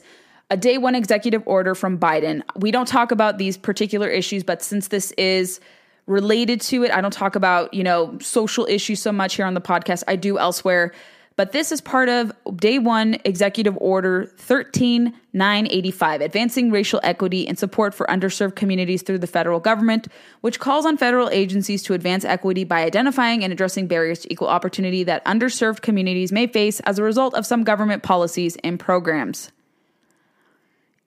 a 0.50 0.56
day 0.56 0.78
one 0.78 0.94
executive 0.94 1.42
order 1.46 1.74
from 1.74 1.98
Biden. 1.98 2.42
We 2.56 2.70
don't 2.70 2.86
talk 2.86 3.10
about 3.10 3.38
these 3.38 3.56
particular 3.56 4.08
issues, 4.08 4.44
but 4.44 4.62
since 4.62 4.88
this 4.88 5.12
is 5.12 5.60
related 6.06 6.60
to 6.60 6.84
it, 6.84 6.92
I 6.92 7.00
don't 7.00 7.12
talk 7.12 7.34
about, 7.34 7.74
you 7.74 7.82
know, 7.82 8.16
social 8.20 8.64
issues 8.66 9.02
so 9.02 9.10
much 9.10 9.34
here 9.34 9.44
on 9.44 9.54
the 9.54 9.60
podcast. 9.60 10.04
I 10.06 10.14
do 10.14 10.38
elsewhere. 10.38 10.92
But 11.36 11.52
this 11.52 11.70
is 11.70 11.82
part 11.82 12.08
of 12.08 12.32
day 12.56 12.78
one 12.78 13.18
executive 13.26 13.76
order 13.76 14.32
13985, 14.38 16.22
advancing 16.22 16.70
racial 16.70 16.98
equity 17.02 17.46
and 17.46 17.58
support 17.58 17.92
for 17.94 18.06
underserved 18.06 18.56
communities 18.56 19.02
through 19.02 19.18
the 19.18 19.26
federal 19.26 19.60
government, 19.60 20.08
which 20.40 20.58
calls 20.58 20.86
on 20.86 20.96
federal 20.96 21.28
agencies 21.28 21.82
to 21.84 21.92
advance 21.92 22.24
equity 22.24 22.64
by 22.64 22.82
identifying 22.82 23.44
and 23.44 23.52
addressing 23.52 23.86
barriers 23.86 24.20
to 24.20 24.32
equal 24.32 24.48
opportunity 24.48 25.04
that 25.04 25.22
underserved 25.26 25.82
communities 25.82 26.32
may 26.32 26.46
face 26.46 26.80
as 26.80 26.98
a 26.98 27.02
result 27.02 27.34
of 27.34 27.44
some 27.44 27.64
government 27.64 28.02
policies 28.02 28.56
and 28.64 28.80
programs. 28.80 29.52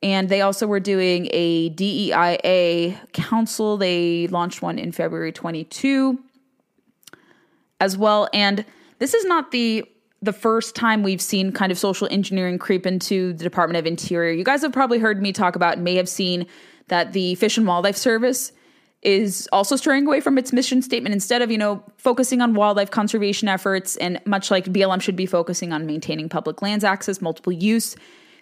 And 0.03 0.29
they 0.29 0.41
also 0.41 0.67
were 0.67 0.79
doing 0.79 1.27
a 1.31 1.71
DEIA 1.71 2.95
council. 3.13 3.77
They 3.77 4.27
launched 4.27 4.61
one 4.61 4.77
in 4.77 4.91
February 4.91 5.31
22 5.31 6.19
as 7.81 7.97
well. 7.97 8.29
And 8.31 8.63
this 8.99 9.13
is 9.13 9.25
not 9.25 9.51
the 9.51 9.85
the 10.21 10.33
first 10.33 10.75
time 10.75 11.03
we've 11.03 11.21
seen 11.21 11.51
kind 11.51 11.71
of 11.71 11.77
social 11.77 12.07
engineering 12.11 12.57
creep 12.57 12.85
into 12.85 13.33
the 13.33 13.43
Department 13.43 13.77
of 13.77 13.85
Interior. 13.85 14.33
You 14.33 14.43
guys 14.43 14.61
have 14.61 14.73
probably 14.73 14.99
heard 14.99 15.21
me 15.21 15.31
talk 15.31 15.55
about, 15.55 15.75
and 15.75 15.83
may 15.83 15.95
have 15.95 16.09
seen 16.09 16.45
that 16.87 17.13
the 17.13 17.35
Fish 17.35 17.57
and 17.57 17.65
Wildlife 17.65 17.95
Service 17.95 18.51
is 19.01 19.47
also 19.53 19.77
straying 19.77 20.05
away 20.05 20.19
from 20.19 20.37
its 20.37 20.51
mission 20.51 20.81
statement 20.81 21.13
instead 21.13 21.41
of, 21.41 21.49
you 21.49 21.57
know, 21.57 21.81
focusing 21.97 22.41
on 22.41 22.53
wildlife 22.53 22.91
conservation 22.91 23.47
efforts 23.47 23.95
and 23.97 24.19
much 24.25 24.51
like 24.51 24.65
BLM 24.65 25.01
should 25.01 25.15
be 25.15 25.25
focusing 25.25 25.71
on 25.71 25.85
maintaining 25.85 26.27
public 26.27 26.61
lands 26.61 26.83
access, 26.83 27.21
multiple 27.21 27.53
use. 27.53 27.95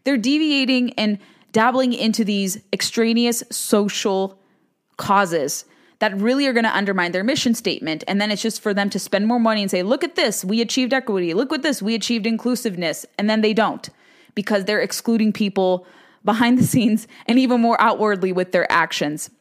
They're 0.03 0.17
deviating 0.17 0.93
and 0.93 1.19
dabbling 1.51 1.93
into 1.93 2.23
these 2.23 2.57
extraneous 2.73 3.43
social 3.51 4.39
causes 4.97 5.65
that 5.99 6.15
really 6.15 6.45
are 6.47 6.53
going 6.53 6.63
to 6.63 6.75
undermine 6.75 7.11
their 7.11 7.23
mission 7.23 7.53
statement. 7.53 8.03
And 8.07 8.21
then 8.21 8.31
it's 8.31 8.41
just 8.41 8.61
for 8.61 8.73
them 8.73 8.89
to 8.91 8.99
spend 8.99 9.27
more 9.27 9.39
money 9.39 9.61
and 9.61 9.71
say, 9.71 9.83
look 9.83 10.03
at 10.03 10.15
this, 10.15 10.45
we 10.45 10.61
achieved 10.61 10.93
equity. 10.93 11.33
Look 11.33 11.51
at 11.51 11.63
this, 11.63 11.81
we 11.81 11.95
achieved 11.95 12.27
inclusiveness. 12.27 13.05
And 13.17 13.29
then 13.29 13.41
they 13.41 13.53
don't 13.53 13.89
because 14.35 14.65
they're 14.65 14.81
excluding 14.81 15.33
people 15.33 15.87
behind 16.23 16.59
the 16.59 16.63
scenes 16.63 17.07
and 17.25 17.39
even 17.39 17.61
more 17.61 17.79
outwardly 17.81 18.31
with 18.31 18.51
their 18.51 18.71
actions. 18.71 19.31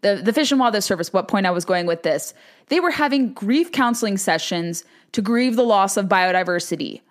The, 0.00 0.16
the 0.16 0.32
Fish 0.32 0.50
and 0.50 0.58
Wildlife 0.58 0.82
Service, 0.82 1.12
what 1.12 1.28
point 1.28 1.46
I 1.46 1.50
was 1.50 1.64
going 1.64 1.86
with 1.86 2.02
this, 2.02 2.34
they 2.68 2.80
were 2.80 2.90
having 2.90 3.32
grief 3.32 3.70
counseling 3.70 4.16
sessions 4.16 4.84
to 5.12 5.22
grieve 5.22 5.56
the 5.56 5.62
loss 5.62 5.96
of 5.96 6.06
biodiversity. 6.06 7.02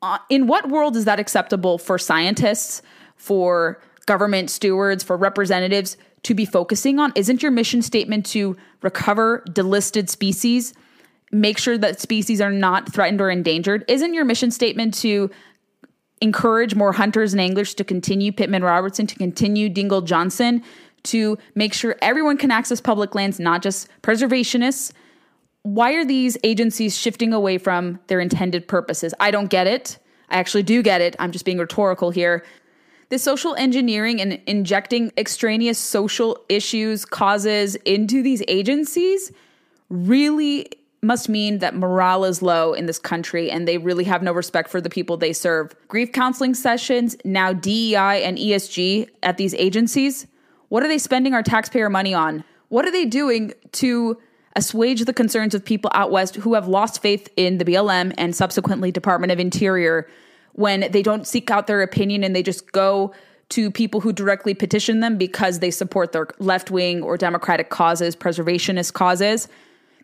Uh, 0.00 0.18
in 0.30 0.46
what 0.46 0.68
world 0.68 0.96
is 0.96 1.06
that 1.06 1.18
acceptable 1.18 1.78
for 1.78 1.98
scientists, 1.98 2.82
for 3.16 3.82
government 4.06 4.50
stewards, 4.50 5.02
for 5.02 5.16
representatives 5.16 5.96
to 6.22 6.34
be 6.34 6.44
focusing 6.44 6.98
on? 6.98 7.12
Isn't 7.14 7.42
your 7.42 7.52
mission 7.52 7.82
statement 7.82 8.26
to 8.26 8.56
recover 8.82 9.44
delisted 9.50 10.08
species, 10.08 10.74
make 11.32 11.58
sure 11.58 11.78
that 11.78 12.00
species 12.00 12.40
are 12.40 12.50
not 12.50 12.92
threatened 12.92 13.20
or 13.20 13.30
endangered? 13.30 13.84
Isn't 13.88 14.14
your 14.14 14.24
mission 14.24 14.50
statement 14.50 14.94
to 14.94 15.30
encourage 16.20 16.74
more 16.74 16.92
hunters 16.92 17.32
and 17.32 17.40
anglers 17.40 17.74
to 17.74 17.84
continue 17.84 18.32
Pittman 18.32 18.64
Robertson, 18.64 19.06
to 19.06 19.14
continue 19.16 19.68
Dingell 19.68 20.04
Johnson, 20.04 20.62
to 21.04 21.38
make 21.54 21.72
sure 21.72 21.96
everyone 22.02 22.36
can 22.36 22.50
access 22.50 22.80
public 22.80 23.14
lands, 23.14 23.38
not 23.38 23.62
just 23.62 23.88
preservationists? 24.02 24.92
Why 25.62 25.92
are 25.92 26.04
these 26.04 26.38
agencies 26.44 26.96
shifting 26.96 27.32
away 27.32 27.58
from 27.58 27.98
their 28.06 28.20
intended 28.20 28.68
purposes? 28.68 29.12
I 29.20 29.30
don't 29.30 29.50
get 29.50 29.66
it. 29.66 29.98
I 30.28 30.38
actually 30.38 30.62
do 30.62 30.82
get 30.82 31.00
it. 31.00 31.16
I'm 31.18 31.32
just 31.32 31.44
being 31.44 31.58
rhetorical 31.58 32.10
here. 32.10 32.44
The 33.08 33.18
social 33.18 33.54
engineering 33.54 34.20
and 34.20 34.40
injecting 34.46 35.12
extraneous 35.16 35.78
social 35.78 36.44
issues, 36.48 37.04
causes 37.04 37.76
into 37.84 38.22
these 38.22 38.42
agencies 38.48 39.30
really 39.88 40.68
must 41.02 41.28
mean 41.28 41.58
that 41.58 41.76
morale 41.76 42.24
is 42.24 42.42
low 42.42 42.72
in 42.72 42.86
this 42.86 42.98
country 42.98 43.48
and 43.48 43.68
they 43.68 43.78
really 43.78 44.02
have 44.04 44.22
no 44.22 44.32
respect 44.32 44.68
for 44.68 44.80
the 44.80 44.90
people 44.90 45.16
they 45.16 45.32
serve. 45.32 45.74
Grief 45.86 46.10
counseling 46.10 46.52
sessions, 46.52 47.16
now 47.24 47.52
DEI 47.52 48.24
and 48.24 48.38
ESG 48.38 49.08
at 49.22 49.36
these 49.36 49.54
agencies. 49.54 50.26
What 50.68 50.82
are 50.82 50.88
they 50.88 50.98
spending 50.98 51.32
our 51.32 51.44
taxpayer 51.44 51.88
money 51.88 52.12
on? 52.12 52.42
What 52.68 52.84
are 52.84 52.90
they 52.90 53.04
doing 53.04 53.52
to 53.72 54.18
assuage 54.56 55.04
the 55.04 55.12
concerns 55.12 55.54
of 55.54 55.64
people 55.64 55.90
out 55.94 56.10
west 56.10 56.36
who 56.36 56.54
have 56.54 56.66
lost 56.66 57.02
faith 57.02 57.28
in 57.36 57.58
the 57.58 57.64
BLM 57.64 58.12
and 58.18 58.34
subsequently 58.34 58.90
Department 58.90 59.30
of 59.30 59.38
Interior 59.38 60.08
when 60.56 60.90
they 60.90 61.02
don't 61.02 61.26
seek 61.26 61.50
out 61.50 61.66
their 61.66 61.82
opinion 61.82 62.24
and 62.24 62.34
they 62.34 62.42
just 62.42 62.72
go 62.72 63.12
to 63.50 63.70
people 63.70 64.00
who 64.00 64.12
directly 64.12 64.54
petition 64.54 65.00
them 65.00 65.16
because 65.16 65.60
they 65.60 65.70
support 65.70 66.12
their 66.12 66.26
left 66.38 66.70
wing 66.70 67.02
or 67.02 67.16
democratic 67.16 67.70
causes, 67.70 68.16
preservationist 68.16 68.92
causes. 68.92 69.48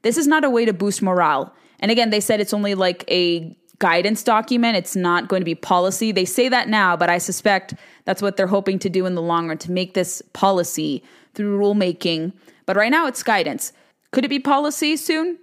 This 0.03 0.17
is 0.17 0.27
not 0.27 0.45
a 0.45 0.51
way 0.51 0.65
to 0.65 0.73
boost 0.73 1.03
morale. 1.03 1.53
And 1.81 1.91
again, 1.91 2.11
they 2.11 2.21
said 2.21 2.41
it's 2.41 2.55
only 2.55 2.75
like 2.75 3.05
a 3.11 3.57
guidance 3.79 4.23
document. 4.23 4.77
It's 4.77 4.95
not 4.95 5.27
going 5.27 5.41
to 5.41 5.45
be 5.45 5.57
policy. 5.57 6.13
They 6.13 6.25
say 6.25 6.49
that 6.49 6.69
now, 6.69 6.97
but 6.97 7.11
I 7.11 7.19
suspect 7.19 7.75
that's 8.05 8.23
what 8.23 8.37
they're 8.37 8.47
hoping 8.47 8.79
to 8.81 8.91
do 8.91 9.07
in 9.07 9.17
the 9.17 9.23
long 9.23 9.49
run 9.49 9.59
to 9.59 9.73
make 9.73 9.95
this 9.95 10.23
policy 10.35 11.03
through 11.35 11.59
rulemaking. 11.59 12.33
But 12.67 12.77
right 12.77 12.91
now, 12.91 13.07
it's 13.07 13.23
guidance. 13.23 13.73
Could 14.13 14.25
it 14.25 14.29
be 14.29 14.39
policy 14.39 14.97
soon? 14.97 15.39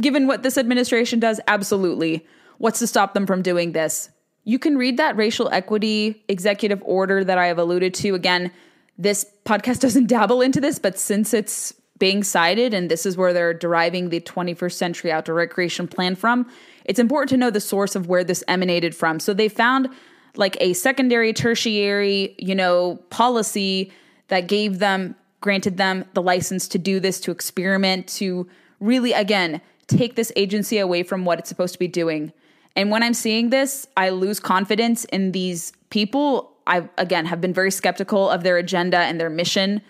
Given 0.00 0.26
what 0.26 0.42
this 0.42 0.58
administration 0.58 1.20
does, 1.20 1.40
absolutely. 1.46 2.26
What's 2.58 2.80
to 2.80 2.86
stop 2.86 3.14
them 3.14 3.26
from 3.26 3.42
doing 3.42 3.72
this? 3.72 4.10
You 4.46 4.60
can 4.60 4.78
read 4.78 4.96
that 4.96 5.16
racial 5.16 5.50
equity 5.50 6.22
executive 6.28 6.80
order 6.84 7.24
that 7.24 7.36
I 7.36 7.48
have 7.48 7.58
alluded 7.58 7.92
to. 7.94 8.14
Again, 8.14 8.52
this 8.96 9.26
podcast 9.44 9.80
doesn't 9.80 10.06
dabble 10.06 10.40
into 10.40 10.60
this, 10.60 10.78
but 10.78 10.98
since 10.98 11.34
it's 11.34 11.74
being 11.98 12.22
cited 12.22 12.72
and 12.72 12.88
this 12.88 13.04
is 13.04 13.16
where 13.16 13.32
they're 13.32 13.52
deriving 13.52 14.10
the 14.10 14.20
21st 14.20 14.72
century 14.72 15.10
outdoor 15.10 15.34
recreation 15.34 15.88
plan 15.88 16.14
from, 16.14 16.48
it's 16.84 17.00
important 17.00 17.30
to 17.30 17.36
know 17.36 17.50
the 17.50 17.60
source 17.60 17.96
of 17.96 18.06
where 18.06 18.22
this 18.22 18.44
emanated 18.46 18.94
from. 18.94 19.18
So 19.18 19.34
they 19.34 19.48
found 19.48 19.88
like 20.36 20.56
a 20.60 20.74
secondary, 20.74 21.32
tertiary, 21.32 22.36
you 22.38 22.54
know, 22.54 22.96
policy 23.10 23.90
that 24.28 24.46
gave 24.46 24.78
them, 24.78 25.16
granted 25.40 25.76
them 25.76 26.04
the 26.14 26.22
license 26.22 26.68
to 26.68 26.78
do 26.78 27.00
this, 27.00 27.18
to 27.20 27.32
experiment, 27.32 28.06
to 28.08 28.48
really, 28.78 29.12
again, 29.12 29.60
take 29.88 30.14
this 30.14 30.30
agency 30.36 30.78
away 30.78 31.02
from 31.02 31.24
what 31.24 31.40
it's 31.40 31.48
supposed 31.48 31.72
to 31.72 31.78
be 31.80 31.88
doing. 31.88 32.32
And 32.76 32.90
when 32.90 33.02
I'm 33.02 33.14
seeing 33.14 33.50
this, 33.50 33.86
I 33.96 34.10
lose 34.10 34.38
confidence 34.38 35.04
in 35.06 35.32
these 35.32 35.72
people. 35.90 36.52
I, 36.66 36.88
again, 36.98 37.26
have 37.26 37.40
been 37.40 37.54
very 37.54 37.70
skeptical 37.70 38.30
of 38.30 38.42
their 38.42 38.58
agenda 38.58 38.98
and 38.98 39.18
their 39.18 39.30
mission. 39.30 39.80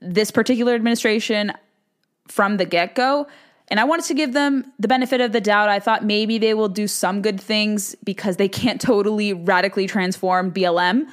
This 0.00 0.30
particular 0.30 0.74
administration, 0.74 1.52
from 2.26 2.58
the 2.58 2.64
get 2.64 2.94
go, 2.94 3.26
and 3.70 3.78
I 3.78 3.84
wanted 3.84 4.06
to 4.06 4.14
give 4.14 4.32
them 4.32 4.72
the 4.78 4.88
benefit 4.88 5.20
of 5.20 5.32
the 5.32 5.40
doubt. 5.40 5.68
I 5.68 5.78
thought 5.78 6.04
maybe 6.04 6.38
they 6.38 6.54
will 6.54 6.68
do 6.68 6.86
some 6.86 7.20
good 7.20 7.40
things 7.40 7.94
because 8.04 8.36
they 8.36 8.48
can't 8.48 8.80
totally 8.80 9.32
radically 9.32 9.86
transform 9.86 10.52
BLM, 10.52 11.06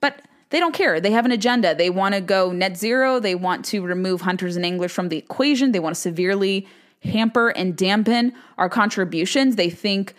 but 0.00 0.22
they 0.50 0.58
don't 0.58 0.74
care. 0.74 1.00
They 1.00 1.12
have 1.12 1.24
an 1.24 1.30
agenda. 1.30 1.74
They 1.74 1.90
want 1.90 2.14
to 2.14 2.20
go 2.20 2.50
net 2.50 2.76
zero. 2.76 3.20
They 3.20 3.36
want 3.36 3.64
to 3.66 3.82
remove 3.82 4.22
hunters 4.22 4.56
and 4.56 4.66
anglers 4.66 4.90
from 4.90 5.08
the 5.08 5.18
equation. 5.18 5.70
They 5.70 5.78
want 5.78 5.94
to 5.94 6.00
severely 6.00 6.66
hamper 7.04 7.50
and 7.50 7.76
dampen 7.76 8.32
our 8.58 8.68
contributions. 8.68 9.54
They 9.54 9.70
think 9.70 10.14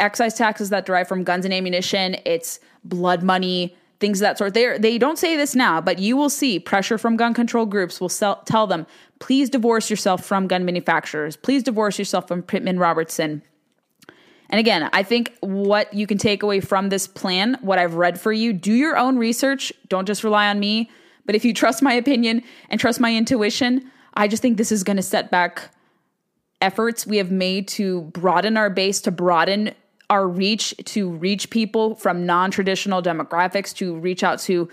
excise 0.00 0.34
taxes 0.34 0.70
that 0.70 0.86
derive 0.86 1.08
from 1.08 1.24
guns 1.24 1.44
and 1.44 1.54
ammunition, 1.54 2.16
it's 2.24 2.60
blood 2.84 3.22
money, 3.22 3.76
things 4.00 4.20
of 4.20 4.22
that 4.22 4.38
sort. 4.38 4.54
They 4.54 4.78
they 4.78 4.98
don't 4.98 5.18
say 5.18 5.36
this 5.36 5.54
now, 5.54 5.80
but 5.80 5.98
you 5.98 6.16
will 6.16 6.30
see 6.30 6.58
pressure 6.58 6.98
from 6.98 7.16
gun 7.16 7.34
control 7.34 7.66
groups 7.66 8.00
will 8.00 8.08
sell, 8.08 8.42
tell 8.44 8.66
them, 8.66 8.86
please 9.18 9.50
divorce 9.50 9.90
yourself 9.90 10.24
from 10.24 10.46
gun 10.46 10.64
manufacturers. 10.64 11.36
Please 11.36 11.62
divorce 11.62 11.98
yourself 11.98 12.28
from 12.28 12.42
Pittman 12.42 12.78
Robertson. 12.78 13.42
And 14.50 14.58
again, 14.58 14.88
I 14.92 15.02
think 15.02 15.36
what 15.40 15.92
you 15.92 16.06
can 16.06 16.16
take 16.16 16.42
away 16.42 16.60
from 16.60 16.88
this 16.88 17.06
plan, 17.06 17.58
what 17.60 17.78
I've 17.78 17.94
read 17.94 18.18
for 18.18 18.32
you, 18.32 18.52
do 18.52 18.72
your 18.72 18.96
own 18.96 19.18
research. 19.18 19.72
Don't 19.88 20.06
just 20.06 20.24
rely 20.24 20.48
on 20.48 20.58
me. 20.58 20.90
But 21.26 21.34
if 21.34 21.44
you 21.44 21.52
trust 21.52 21.82
my 21.82 21.92
opinion 21.92 22.42
and 22.70 22.80
trust 22.80 23.00
my 23.00 23.14
intuition, 23.14 23.90
I 24.14 24.26
just 24.26 24.40
think 24.40 24.56
this 24.56 24.72
is 24.72 24.82
going 24.82 24.96
to 24.96 25.02
set 25.02 25.30
back 25.30 25.68
efforts 26.60 27.06
we 27.06 27.18
have 27.18 27.30
made 27.30 27.68
to 27.68 28.02
broaden 28.02 28.56
our 28.56 28.70
base, 28.70 29.00
to 29.02 29.10
broaden 29.10 29.74
our 30.10 30.26
reach, 30.26 30.74
to 30.84 31.10
reach 31.10 31.50
people 31.50 31.94
from 31.94 32.26
non 32.26 32.50
traditional 32.50 33.02
demographics, 33.02 33.74
to 33.76 33.96
reach 33.96 34.22
out 34.22 34.38
to 34.40 34.68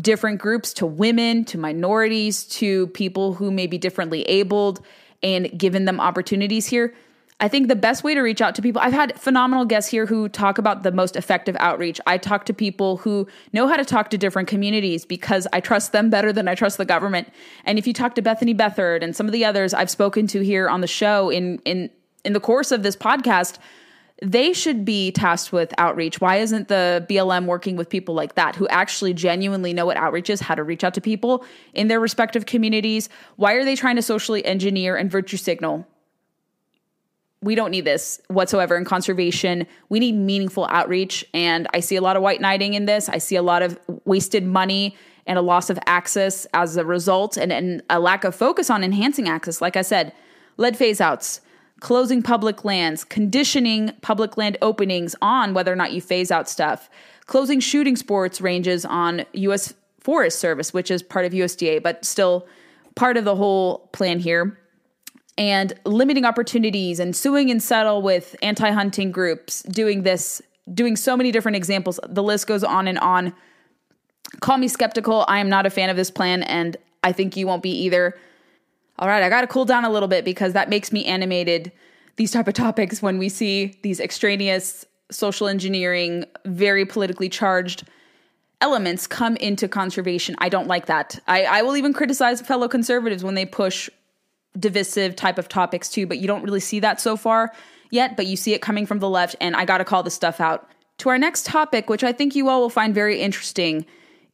different 0.00 0.40
groups, 0.40 0.72
to 0.72 0.86
women, 0.86 1.44
to 1.44 1.58
minorities, 1.58 2.44
to 2.44 2.86
people 2.88 3.34
who 3.34 3.50
may 3.50 3.66
be 3.66 3.78
differently 3.78 4.22
abled, 4.22 4.80
and 5.22 5.56
given 5.58 5.84
them 5.84 6.00
opportunities 6.00 6.66
here. 6.66 6.94
I 7.42 7.48
think 7.48 7.66
the 7.66 7.74
best 7.74 8.04
way 8.04 8.14
to 8.14 8.20
reach 8.20 8.40
out 8.40 8.54
to 8.54 8.62
people, 8.62 8.80
I've 8.80 8.92
had 8.92 9.18
phenomenal 9.20 9.64
guests 9.64 9.90
here 9.90 10.06
who 10.06 10.28
talk 10.28 10.58
about 10.58 10.84
the 10.84 10.92
most 10.92 11.16
effective 11.16 11.56
outreach. 11.58 12.00
I 12.06 12.16
talk 12.16 12.46
to 12.46 12.54
people 12.54 12.98
who 12.98 13.26
know 13.52 13.66
how 13.66 13.76
to 13.76 13.84
talk 13.84 14.10
to 14.10 14.16
different 14.16 14.46
communities 14.46 15.04
because 15.04 15.48
I 15.52 15.58
trust 15.58 15.90
them 15.90 16.08
better 16.08 16.32
than 16.32 16.46
I 16.46 16.54
trust 16.54 16.78
the 16.78 16.84
government. 16.84 17.32
And 17.64 17.80
if 17.80 17.86
you 17.88 17.92
talk 17.92 18.14
to 18.14 18.22
Bethany 18.22 18.54
Bethard 18.54 19.02
and 19.02 19.16
some 19.16 19.26
of 19.26 19.32
the 19.32 19.44
others 19.44 19.74
I've 19.74 19.90
spoken 19.90 20.28
to 20.28 20.40
here 20.40 20.68
on 20.68 20.82
the 20.82 20.86
show 20.86 21.30
in 21.30 21.58
in 21.64 21.90
in 22.24 22.32
the 22.32 22.38
course 22.38 22.70
of 22.70 22.84
this 22.84 22.94
podcast, 22.94 23.58
they 24.22 24.52
should 24.52 24.84
be 24.84 25.10
tasked 25.10 25.52
with 25.52 25.74
outreach. 25.78 26.20
Why 26.20 26.36
isn't 26.36 26.68
the 26.68 27.04
BLM 27.10 27.46
working 27.46 27.74
with 27.74 27.90
people 27.90 28.14
like 28.14 28.36
that 28.36 28.54
who 28.54 28.68
actually 28.68 29.14
genuinely 29.14 29.72
know 29.72 29.86
what 29.86 29.96
outreach 29.96 30.30
is, 30.30 30.38
how 30.38 30.54
to 30.54 30.62
reach 30.62 30.84
out 30.84 30.94
to 30.94 31.00
people 31.00 31.44
in 31.74 31.88
their 31.88 31.98
respective 31.98 32.46
communities? 32.46 33.08
Why 33.34 33.54
are 33.54 33.64
they 33.64 33.74
trying 33.74 33.96
to 33.96 34.02
socially 34.02 34.44
engineer 34.46 34.94
and 34.94 35.10
virtue 35.10 35.38
signal? 35.38 35.88
We 37.42 37.54
don't 37.54 37.70
need 37.70 37.84
this 37.84 38.20
whatsoever 38.28 38.76
in 38.76 38.84
conservation. 38.84 39.66
We 39.88 39.98
need 39.98 40.14
meaningful 40.14 40.66
outreach. 40.70 41.24
And 41.34 41.66
I 41.74 41.80
see 41.80 41.96
a 41.96 42.00
lot 42.00 42.16
of 42.16 42.22
white 42.22 42.40
knighting 42.40 42.74
in 42.74 42.86
this. 42.86 43.08
I 43.08 43.18
see 43.18 43.36
a 43.36 43.42
lot 43.42 43.62
of 43.62 43.78
wasted 44.04 44.44
money 44.44 44.96
and 45.26 45.38
a 45.38 45.42
loss 45.42 45.70
of 45.70 45.78
access 45.86 46.46
as 46.54 46.76
a 46.76 46.84
result, 46.84 47.36
and, 47.36 47.52
and 47.52 47.80
a 47.88 48.00
lack 48.00 48.24
of 48.24 48.34
focus 48.34 48.70
on 48.70 48.82
enhancing 48.82 49.28
access. 49.28 49.60
Like 49.60 49.76
I 49.76 49.82
said, 49.82 50.12
lead 50.56 50.76
phase 50.76 51.00
outs 51.00 51.40
closing 51.82 52.22
public 52.22 52.64
lands, 52.64 53.02
conditioning 53.02 53.92
public 54.02 54.36
land 54.36 54.56
openings 54.62 55.16
on 55.20 55.52
whether 55.52 55.72
or 55.72 55.76
not 55.76 55.92
you 55.92 56.00
phase 56.00 56.30
out 56.30 56.48
stuff, 56.48 56.88
closing 57.26 57.58
shooting 57.58 57.96
sports 57.96 58.40
ranges 58.40 58.84
on 58.84 59.24
U.S. 59.32 59.74
Forest 59.98 60.38
Service, 60.38 60.72
which 60.72 60.92
is 60.92 61.02
part 61.02 61.24
of 61.24 61.32
USDA, 61.32 61.82
but 61.82 62.04
still 62.04 62.46
part 62.94 63.16
of 63.16 63.24
the 63.24 63.34
whole 63.34 63.88
plan 63.92 64.20
here, 64.20 64.56
and 65.38 65.72
limiting 65.84 66.24
opportunities 66.24 67.00
and 67.00 67.16
suing 67.16 67.50
and 67.50 67.62
settle 67.62 68.02
with 68.02 68.36
anti 68.42 68.70
hunting 68.70 69.10
groups, 69.10 69.62
doing 69.62 70.02
this, 70.02 70.42
doing 70.72 70.96
so 70.96 71.16
many 71.16 71.32
different 71.32 71.56
examples. 71.56 71.98
The 72.08 72.22
list 72.22 72.46
goes 72.46 72.64
on 72.64 72.88
and 72.88 72.98
on. 72.98 73.34
Call 74.40 74.58
me 74.58 74.68
skeptical. 74.68 75.24
I 75.28 75.38
am 75.38 75.48
not 75.48 75.66
a 75.66 75.70
fan 75.70 75.90
of 75.90 75.96
this 75.96 76.10
plan, 76.10 76.42
and 76.42 76.76
I 77.02 77.12
think 77.12 77.36
you 77.36 77.46
won't 77.46 77.62
be 77.62 77.70
either 77.70 78.14
all 78.98 79.08
right, 79.08 79.22
I 79.22 79.28
got 79.28 79.40
to 79.40 79.46
cool 79.46 79.64
down 79.64 79.84
a 79.84 79.90
little 79.90 80.08
bit 80.08 80.24
because 80.24 80.52
that 80.52 80.68
makes 80.68 80.92
me 80.92 81.04
animated 81.06 81.72
these 82.16 82.30
type 82.30 82.46
of 82.46 82.54
topics 82.54 83.02
when 83.02 83.18
we 83.18 83.28
see 83.28 83.78
these 83.82 83.98
extraneous 83.98 84.84
social 85.10 85.48
engineering, 85.48 86.24
very 86.44 86.84
politically 86.86 87.28
charged 87.28 87.84
elements 88.60 89.06
come 89.06 89.36
into 89.38 89.66
conservation. 89.66 90.36
I 90.38 90.48
don't 90.48 90.68
like 90.68 90.86
that. 90.86 91.18
I, 91.26 91.44
I 91.44 91.62
will 91.62 91.76
even 91.76 91.92
criticize 91.92 92.40
fellow 92.40 92.68
conservatives 92.68 93.24
when 93.24 93.34
they 93.34 93.44
push 93.44 93.90
divisive 94.58 95.16
type 95.16 95.38
of 95.38 95.48
topics 95.48 95.88
too, 95.88 96.06
but 96.06 96.18
you 96.18 96.26
don't 96.26 96.42
really 96.42 96.60
see 96.60 96.80
that 96.80 97.00
so 97.00 97.16
far 97.16 97.52
yet, 97.90 98.16
but 98.16 98.26
you 98.26 98.36
see 98.36 98.54
it 98.54 98.62
coming 98.62 98.86
from 98.86 98.98
the 98.98 99.08
left, 99.08 99.36
and 99.40 99.54
I 99.54 99.64
got 99.64 99.78
to 99.78 99.84
call 99.84 100.02
this 100.02 100.14
stuff 100.14 100.40
out. 100.40 100.68
To 100.98 101.08
our 101.08 101.18
next 101.18 101.46
topic, 101.46 101.88
which 101.88 102.04
I 102.04 102.12
think 102.12 102.34
you 102.34 102.48
all 102.48 102.60
will 102.60 102.70
find 102.70 102.94
very 102.94 103.20
interesting 103.20 103.86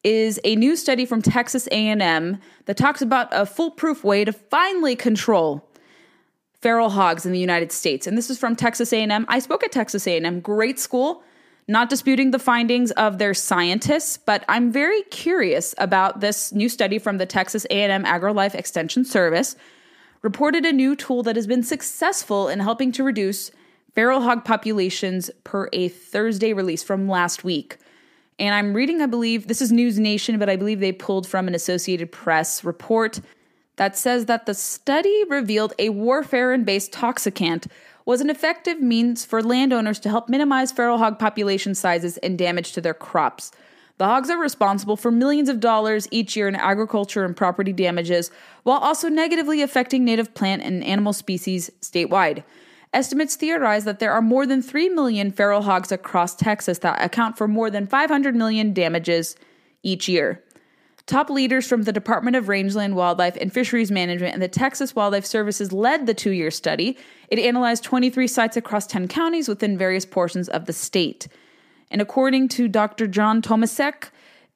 is 0.05 0.41
a 0.45 0.55
new 0.57 0.77
study 0.77 1.05
from 1.05 1.23
Texas 1.23 1.67
A&M 1.69 2.39
that 2.67 2.77
talks 2.77 3.03
about 3.03 3.29
a 3.33 3.47
foolproof 3.47 4.05
way 4.05 4.25
to 4.25 4.33
finally 4.33 4.95
control 4.95 5.69
feral 6.61 6.91
hogs 6.91 7.25
in 7.25 7.33
the 7.33 7.39
United 7.39 7.73
States. 7.73 8.07
And 8.07 8.17
this 8.17 8.31
is 8.31 8.39
from 8.39 8.57
Texas 8.57 8.93
A&M. 8.93 9.27
I 9.29 9.39
spoke 9.39 9.65
at 9.65 9.73
Texas 9.73 10.07
A&M, 10.07 10.41
great 10.41 10.79
school. 10.79 11.23
Not 11.71 11.91
disputing 11.91 12.31
the 12.31 12.39
findings 12.39 12.93
of 12.93 13.19
their 13.19 13.35
scientists, 13.35 14.17
but 14.17 14.43
I'm 14.49 14.73
very 14.73 15.03
curious 15.03 15.75
about 15.77 16.21
this 16.21 16.51
new 16.51 16.69
study 16.71 16.99
from 16.99 17.19
the 17.19 17.27
Texas 17.27 17.67
A&M 17.69 18.05
AgriLife 18.05 18.55
Extension 18.55 19.05
Service 19.05 19.55
reported 20.23 20.65
a 20.65 20.73
new 20.73 20.97
tool 20.97 21.23
that 21.23 21.37
has 21.37 21.47
been 21.47 21.63
successful 21.63 22.49
in 22.49 22.61
helping 22.61 22.93
to 22.93 23.05
reduce 23.05 23.51
feral 23.95 24.23
hog 24.23 24.45
populations 24.45 25.31
per 25.45 25.69
a 25.73 25.89
Thursday 25.89 26.53
release 26.53 26.83
from 26.83 27.09
last 27.09 27.45
week. 27.45 27.79
And 28.39 28.55
I'm 28.55 28.75
reading, 28.75 29.03
I 29.03 29.07
believe, 29.07 29.49
this 29.49 29.61
is 29.61 29.73
News 29.73 29.99
Nation, 29.99 30.39
but 30.39 30.49
I 30.49 30.57
believe 30.57 30.81
they 30.81 30.93
pulled 30.93 31.27
from 31.27 31.49
an 31.49 31.55
Associated 31.55 32.13
Press 32.13 32.63
report 32.63 33.21
that 33.77 33.97
says 33.97 34.27
that 34.27 34.47
the 34.47 34.55
study 34.55 35.25
revealed 35.29 35.73
a 35.79 35.89
warfarin 35.91 36.65
based 36.65 36.93
toxicant 36.93 37.67
was 38.05 38.21
an 38.21 38.31
effective 38.31 38.81
means 38.81 39.25
for 39.25 39.43
landowners 39.43 40.01
to 40.01 40.09
help 40.09 40.29
minimize 40.29 40.73
feral 40.73 40.99
hog 40.99 41.19
population 41.19 41.75
sizes 41.75 42.17
and 42.19 42.39
damage 42.39 42.73
to 42.73 42.81
their 42.81 42.95
crops. 42.95 43.51
The 43.99 44.07
hogs 44.07 44.31
are 44.31 44.39
responsible 44.39 44.97
for 44.97 45.11
millions 45.11 45.49
of 45.49 45.59
dollars 45.59 46.07
each 46.13 46.37
year 46.37 46.47
in 46.47 46.55
agriculture 46.55 47.25
and 47.25 47.37
property 47.37 47.73
damages, 47.73 48.31
while 48.63 48.79
also 48.79 49.09
negatively 49.09 49.61
affecting 49.61 50.05
native 50.05 50.35
plant 50.35 50.63
and 50.63 50.85
animal 50.85 51.13
species 51.13 51.69
statewide. 51.83 52.45
Estimates 52.95 53.35
theorize 53.35 53.85
that 53.85 53.99
there 53.99 54.13
are 54.13 54.23
more 54.23 54.47
than 54.47 54.63
3 54.63 54.89
million 54.91 55.33
feral 55.33 55.63
hogs 55.63 55.93
across 55.93 56.37
Texas 56.37 56.79
that 56.79 57.03
account 57.03 57.37
for 57.37 57.49
more 57.49 57.71
than 57.71 57.87
500 57.87 58.35
million 58.35 58.73
damages 58.73 59.37
each 59.83 60.09
year. 60.09 60.43
Top 61.07 61.29
leaders 61.29 61.67
from 61.67 61.83
the 61.83 61.93
Department 61.93 62.37
of 62.37 62.49
Rangeland, 62.49 62.95
Wildlife, 62.95 63.37
and 63.41 63.53
Fisheries 63.53 63.91
Management 63.91 64.35
and 64.35 64.43
the 64.43 64.49
Texas 64.49 64.95
Wildlife 64.95 65.27
Services 65.27 65.73
led 65.73 66.07
the 66.07 66.15
two 66.15 66.31
year 66.31 66.51
study. 66.51 66.97
It 67.29 67.39
analyzed 67.39 67.83
23 67.83 68.27
sites 68.29 68.57
across 68.57 68.87
10 68.87 69.09
counties 69.09 69.49
within 69.49 69.77
various 69.77 70.07
portions 70.07 70.49
of 70.49 70.67
the 70.67 70.73
state. 70.73 71.27
And 71.91 72.01
according 72.01 72.49
to 72.51 72.69
Dr. 72.69 73.07
John 73.07 73.43
Tomecek, 73.43 74.11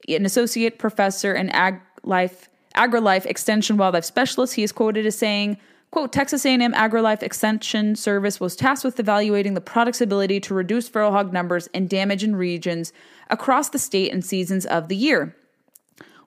an 0.09 0.25
associate 0.27 0.79
professor 0.79 1.33
and 1.33 1.55
ag 1.55 1.81
life, 2.03 2.49
AgriLife 2.77 3.27
Extension 3.27 3.77
Wildlife 3.77 4.05
Specialist, 4.05 4.55
he 4.55 4.63
is 4.63 4.73
quoted 4.73 5.07
as 5.07 5.17
saying, 5.17 5.59
Quote, 5.91 6.11
Texas 6.11 6.47
A&M 6.47 6.73
AgriLife 6.73 7.23
Extension 7.23 7.95
Service 7.97 8.41
was 8.41 8.57
tasked 8.57 8.83
with 8.83 8.99
evaluating 8.99 9.53
the 9.53 9.61
product's 9.61 10.01
ability 10.01 10.41
to 10.41 10.55
reduce 10.55 10.89
feral 10.89 11.13
hog 11.13 11.35
numbers 11.35 11.69
and 11.75 11.89
damage 11.89 12.25
in 12.25 12.35
regions 12.35 12.95
across 13.29 13.69
the 13.69 13.79
state 13.79 14.11
and 14.11 14.25
seasons 14.25 14.65
of 14.65 14.89
the 14.89 14.97
year. 14.97 15.37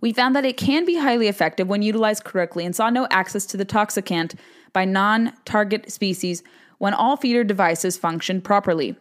We 0.01 0.13
found 0.13 0.35
that 0.35 0.45
it 0.45 0.55
can 0.55 0.85
be 0.85 0.97
highly 0.97 1.27
effective 1.27 1.67
when 1.67 1.81
utilized 1.81 2.25
correctly 2.25 2.63
and 2.63 2.75
saw 2.75 2.91
no 2.91 3.07
access 3.09 3.47
to 3.47 3.57
the 3.57 3.65
toxicant 3.65 4.35
by 4.71 4.85
non 4.85 5.33
target 5.45 5.91
species 5.91 6.43
when 6.77 6.93
all 6.93 7.17
feeder 7.17 7.43
devices 7.43 7.97
functioned 7.97 8.43
properly. 8.43 8.95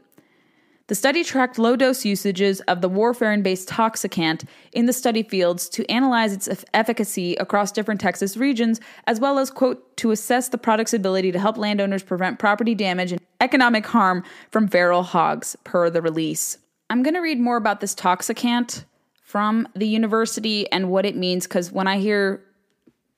The 0.86 0.94
study 0.94 1.24
tracked 1.24 1.58
low 1.58 1.76
dose 1.76 2.04
usages 2.04 2.60
of 2.62 2.82
the 2.82 2.90
warfarin 2.90 3.42
based 3.42 3.70
toxicant 3.70 4.46
in 4.72 4.84
the 4.84 4.92
study 4.92 5.22
fields 5.22 5.66
to 5.70 5.90
analyze 5.90 6.34
its 6.34 6.62
efficacy 6.74 7.36
across 7.36 7.72
different 7.72 8.02
Texas 8.02 8.36
regions, 8.36 8.82
as 9.06 9.18
well 9.18 9.38
as, 9.38 9.50
quote, 9.50 9.96
to 9.96 10.10
assess 10.10 10.50
the 10.50 10.58
product's 10.58 10.92
ability 10.92 11.32
to 11.32 11.38
help 11.38 11.56
landowners 11.56 12.02
prevent 12.02 12.38
property 12.38 12.74
damage 12.74 13.12
and 13.12 13.20
economic 13.40 13.86
harm 13.86 14.22
from 14.50 14.68
feral 14.68 15.02
hogs, 15.02 15.56
per 15.64 15.88
the 15.88 16.02
release. 16.02 16.58
I'm 16.90 17.02
going 17.02 17.14
to 17.14 17.20
read 17.20 17.40
more 17.40 17.56
about 17.56 17.80
this 17.80 17.94
toxicant 17.94 18.84
from 19.22 19.66
the 19.74 19.88
university 19.88 20.70
and 20.70 20.90
what 20.90 21.06
it 21.06 21.16
means 21.16 21.46
because 21.46 21.72
when 21.72 21.88
I 21.88 21.96
hear 21.96 22.44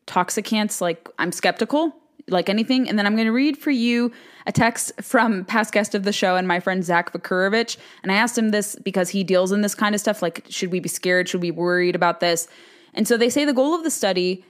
toxicants, 0.06 0.80
like 0.80 1.08
I'm 1.18 1.32
skeptical 1.32 1.96
like 2.28 2.48
anything. 2.48 2.88
And 2.88 2.98
then 2.98 3.06
I'm 3.06 3.14
going 3.14 3.26
to 3.26 3.32
read 3.32 3.56
for 3.56 3.70
you 3.70 4.12
a 4.46 4.52
text 4.52 4.92
from 5.00 5.44
past 5.44 5.72
guest 5.72 5.94
of 5.94 6.04
the 6.04 6.12
show 6.12 6.36
and 6.36 6.46
my 6.46 6.60
friend 6.60 6.84
Zach 6.84 7.12
Vakurovich. 7.12 7.76
And 8.02 8.10
I 8.10 8.16
asked 8.16 8.36
him 8.36 8.50
this 8.50 8.76
because 8.76 9.10
he 9.10 9.24
deals 9.24 9.52
in 9.52 9.60
this 9.60 9.74
kind 9.74 9.94
of 9.94 10.00
stuff. 10.00 10.22
Like, 10.22 10.44
should 10.48 10.72
we 10.72 10.80
be 10.80 10.88
scared? 10.88 11.28
Should 11.28 11.42
we 11.42 11.50
be 11.50 11.56
worried 11.56 11.94
about 11.94 12.20
this? 12.20 12.48
And 12.94 13.06
so 13.06 13.16
they 13.16 13.30
say 13.30 13.44
the 13.44 13.52
goal 13.52 13.74
of 13.74 13.84
the 13.84 13.90
study 13.90 14.44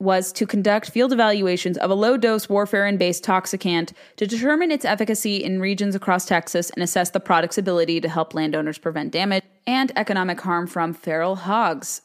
was 0.00 0.32
to 0.32 0.46
conduct 0.46 0.90
field 0.90 1.12
evaluations 1.12 1.76
of 1.76 1.90
a 1.90 1.94
low 1.94 2.16
dose 2.16 2.46
warfarin 2.46 2.98
based 2.98 3.22
toxicant 3.22 3.92
to 4.16 4.26
determine 4.26 4.70
its 4.70 4.84
efficacy 4.84 5.36
in 5.36 5.60
regions 5.60 5.94
across 5.94 6.24
Texas 6.24 6.70
and 6.70 6.82
assess 6.82 7.10
the 7.10 7.20
product's 7.20 7.58
ability 7.58 8.00
to 8.00 8.08
help 8.08 8.34
landowners 8.34 8.78
prevent 8.78 9.12
damage 9.12 9.44
and 9.66 9.92
economic 9.96 10.40
harm 10.40 10.66
from 10.66 10.94
feral 10.94 11.36
hogs. 11.36 12.00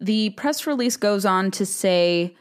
The 0.00 0.30
press 0.30 0.66
release 0.66 0.96
goes 0.96 1.24
on 1.24 1.52
to 1.52 1.64
say 1.64 2.36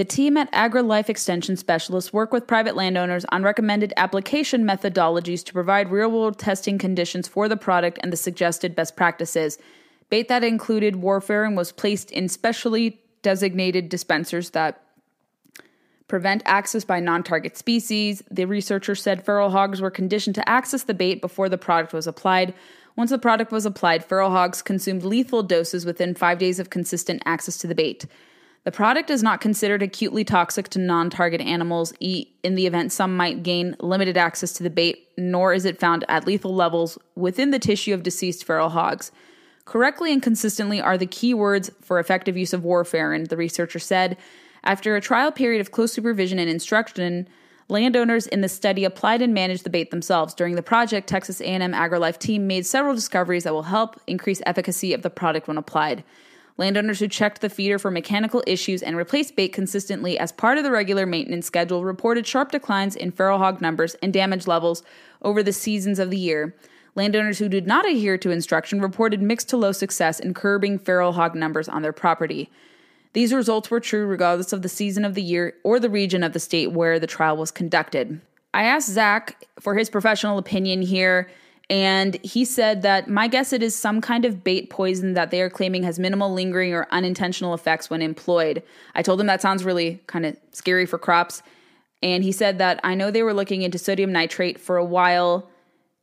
the 0.00 0.04
team 0.06 0.38
at 0.38 0.50
AgriLife 0.52 1.10
Extension 1.10 1.58
Specialists 1.58 2.10
work 2.10 2.32
with 2.32 2.46
private 2.46 2.74
landowners 2.74 3.26
on 3.28 3.42
recommended 3.42 3.92
application 3.98 4.64
methodologies 4.64 5.44
to 5.44 5.52
provide 5.52 5.90
real 5.90 6.10
world 6.10 6.38
testing 6.38 6.78
conditions 6.78 7.28
for 7.28 7.50
the 7.50 7.56
product 7.58 7.98
and 8.02 8.10
the 8.10 8.16
suggested 8.16 8.74
best 8.74 8.96
practices. 8.96 9.58
Bait 10.08 10.26
that 10.28 10.42
included 10.42 10.94
warfarin 10.94 11.54
was 11.54 11.70
placed 11.70 12.10
in 12.12 12.30
specially 12.30 12.98
designated 13.20 13.90
dispensers 13.90 14.48
that 14.52 14.82
prevent 16.08 16.42
access 16.46 16.82
by 16.82 16.98
non 16.98 17.22
target 17.22 17.58
species. 17.58 18.22
The 18.30 18.46
researcher 18.46 18.94
said 18.94 19.22
feral 19.22 19.50
hogs 19.50 19.82
were 19.82 19.90
conditioned 19.90 20.36
to 20.36 20.48
access 20.48 20.82
the 20.82 20.94
bait 20.94 21.20
before 21.20 21.50
the 21.50 21.58
product 21.58 21.92
was 21.92 22.06
applied. 22.06 22.54
Once 22.96 23.10
the 23.10 23.18
product 23.18 23.52
was 23.52 23.66
applied, 23.66 24.02
feral 24.02 24.30
hogs 24.30 24.62
consumed 24.62 25.02
lethal 25.02 25.42
doses 25.42 25.84
within 25.84 26.14
five 26.14 26.38
days 26.38 26.58
of 26.58 26.70
consistent 26.70 27.20
access 27.26 27.58
to 27.58 27.66
the 27.66 27.74
bait. 27.74 28.06
The 28.64 28.72
product 28.72 29.08
is 29.08 29.22
not 29.22 29.40
considered 29.40 29.82
acutely 29.82 30.22
toxic 30.22 30.68
to 30.70 30.78
non 30.78 31.08
target 31.08 31.40
animals 31.40 31.94
Eat 31.98 32.36
in 32.42 32.56
the 32.56 32.66
event 32.66 32.92
some 32.92 33.16
might 33.16 33.42
gain 33.42 33.74
limited 33.80 34.18
access 34.18 34.52
to 34.54 34.62
the 34.62 34.70
bait, 34.70 35.08
nor 35.16 35.54
is 35.54 35.64
it 35.64 35.80
found 35.80 36.04
at 36.08 36.26
lethal 36.26 36.54
levels 36.54 36.98
within 37.14 37.52
the 37.52 37.58
tissue 37.58 37.94
of 37.94 38.02
deceased 38.02 38.44
feral 38.44 38.70
hogs. 38.70 39.12
Correctly 39.64 40.12
and 40.12 40.22
consistently 40.22 40.80
are 40.80 40.98
the 40.98 41.06
key 41.06 41.32
words 41.32 41.70
for 41.80 41.98
effective 41.98 42.36
use 42.36 42.52
of 42.52 42.62
warfarin, 42.62 43.28
the 43.28 43.36
researcher 43.36 43.78
said. 43.78 44.16
After 44.62 44.94
a 44.94 45.00
trial 45.00 45.32
period 45.32 45.60
of 45.60 45.70
close 45.70 45.92
supervision 45.92 46.38
and 46.38 46.50
instruction, 46.50 47.28
landowners 47.68 48.26
in 48.26 48.42
the 48.42 48.48
study 48.48 48.84
applied 48.84 49.22
and 49.22 49.32
managed 49.32 49.64
the 49.64 49.70
bait 49.70 49.90
themselves. 49.90 50.34
During 50.34 50.56
the 50.56 50.62
project, 50.62 51.08
Texas 51.08 51.40
A&M 51.40 51.72
AgriLife 51.72 52.18
team 52.18 52.46
made 52.46 52.66
several 52.66 52.94
discoveries 52.94 53.44
that 53.44 53.54
will 53.54 53.62
help 53.62 53.98
increase 54.06 54.42
efficacy 54.44 54.92
of 54.92 55.00
the 55.00 55.08
product 55.08 55.48
when 55.48 55.56
applied. 55.56 56.04
Landowners 56.60 57.00
who 57.00 57.08
checked 57.08 57.40
the 57.40 57.48
feeder 57.48 57.78
for 57.78 57.90
mechanical 57.90 58.44
issues 58.46 58.82
and 58.82 58.94
replaced 58.94 59.34
bait 59.34 59.48
consistently 59.48 60.18
as 60.18 60.30
part 60.30 60.58
of 60.58 60.62
the 60.62 60.70
regular 60.70 61.06
maintenance 61.06 61.46
schedule 61.46 61.86
reported 61.86 62.26
sharp 62.26 62.52
declines 62.52 62.94
in 62.94 63.12
feral 63.12 63.38
hog 63.38 63.62
numbers 63.62 63.94
and 64.02 64.12
damage 64.12 64.46
levels 64.46 64.82
over 65.22 65.42
the 65.42 65.54
seasons 65.54 65.98
of 65.98 66.10
the 66.10 66.18
year. 66.18 66.54
Landowners 66.94 67.38
who 67.38 67.48
did 67.48 67.66
not 67.66 67.88
adhere 67.88 68.18
to 68.18 68.30
instruction 68.30 68.82
reported 68.82 69.22
mixed 69.22 69.48
to 69.48 69.56
low 69.56 69.72
success 69.72 70.20
in 70.20 70.34
curbing 70.34 70.78
feral 70.78 71.12
hog 71.12 71.34
numbers 71.34 71.66
on 71.66 71.80
their 71.80 71.94
property. 71.94 72.50
These 73.14 73.32
results 73.32 73.70
were 73.70 73.80
true 73.80 74.04
regardless 74.04 74.52
of 74.52 74.60
the 74.60 74.68
season 74.68 75.06
of 75.06 75.14
the 75.14 75.22
year 75.22 75.54
or 75.64 75.80
the 75.80 75.88
region 75.88 76.22
of 76.22 76.34
the 76.34 76.40
state 76.40 76.72
where 76.72 76.98
the 77.00 77.06
trial 77.06 77.38
was 77.38 77.50
conducted. 77.50 78.20
I 78.52 78.64
asked 78.64 78.90
Zach 78.90 79.46
for 79.58 79.76
his 79.76 79.88
professional 79.88 80.36
opinion 80.36 80.82
here 80.82 81.30
and 81.70 82.16
he 82.24 82.44
said 82.44 82.82
that 82.82 83.08
my 83.08 83.28
guess 83.28 83.52
it 83.52 83.62
is 83.62 83.76
some 83.76 84.00
kind 84.00 84.24
of 84.24 84.42
bait 84.42 84.70
poison 84.70 85.14
that 85.14 85.30
they 85.30 85.40
are 85.40 85.48
claiming 85.48 85.84
has 85.84 86.00
minimal 86.00 86.32
lingering 86.32 86.74
or 86.74 86.88
unintentional 86.90 87.54
effects 87.54 87.88
when 87.88 88.02
employed. 88.02 88.64
I 88.96 89.02
told 89.02 89.20
him 89.20 89.28
that 89.28 89.40
sounds 89.40 89.64
really 89.64 90.02
kind 90.08 90.26
of 90.26 90.36
scary 90.50 90.84
for 90.84 90.98
crops. 90.98 91.44
And 92.02 92.24
he 92.24 92.32
said 92.32 92.58
that 92.58 92.80
I 92.82 92.96
know 92.96 93.12
they 93.12 93.22
were 93.22 93.32
looking 93.32 93.62
into 93.62 93.78
sodium 93.78 94.10
nitrate 94.10 94.58
for 94.58 94.78
a 94.78 94.84
while. 94.84 95.48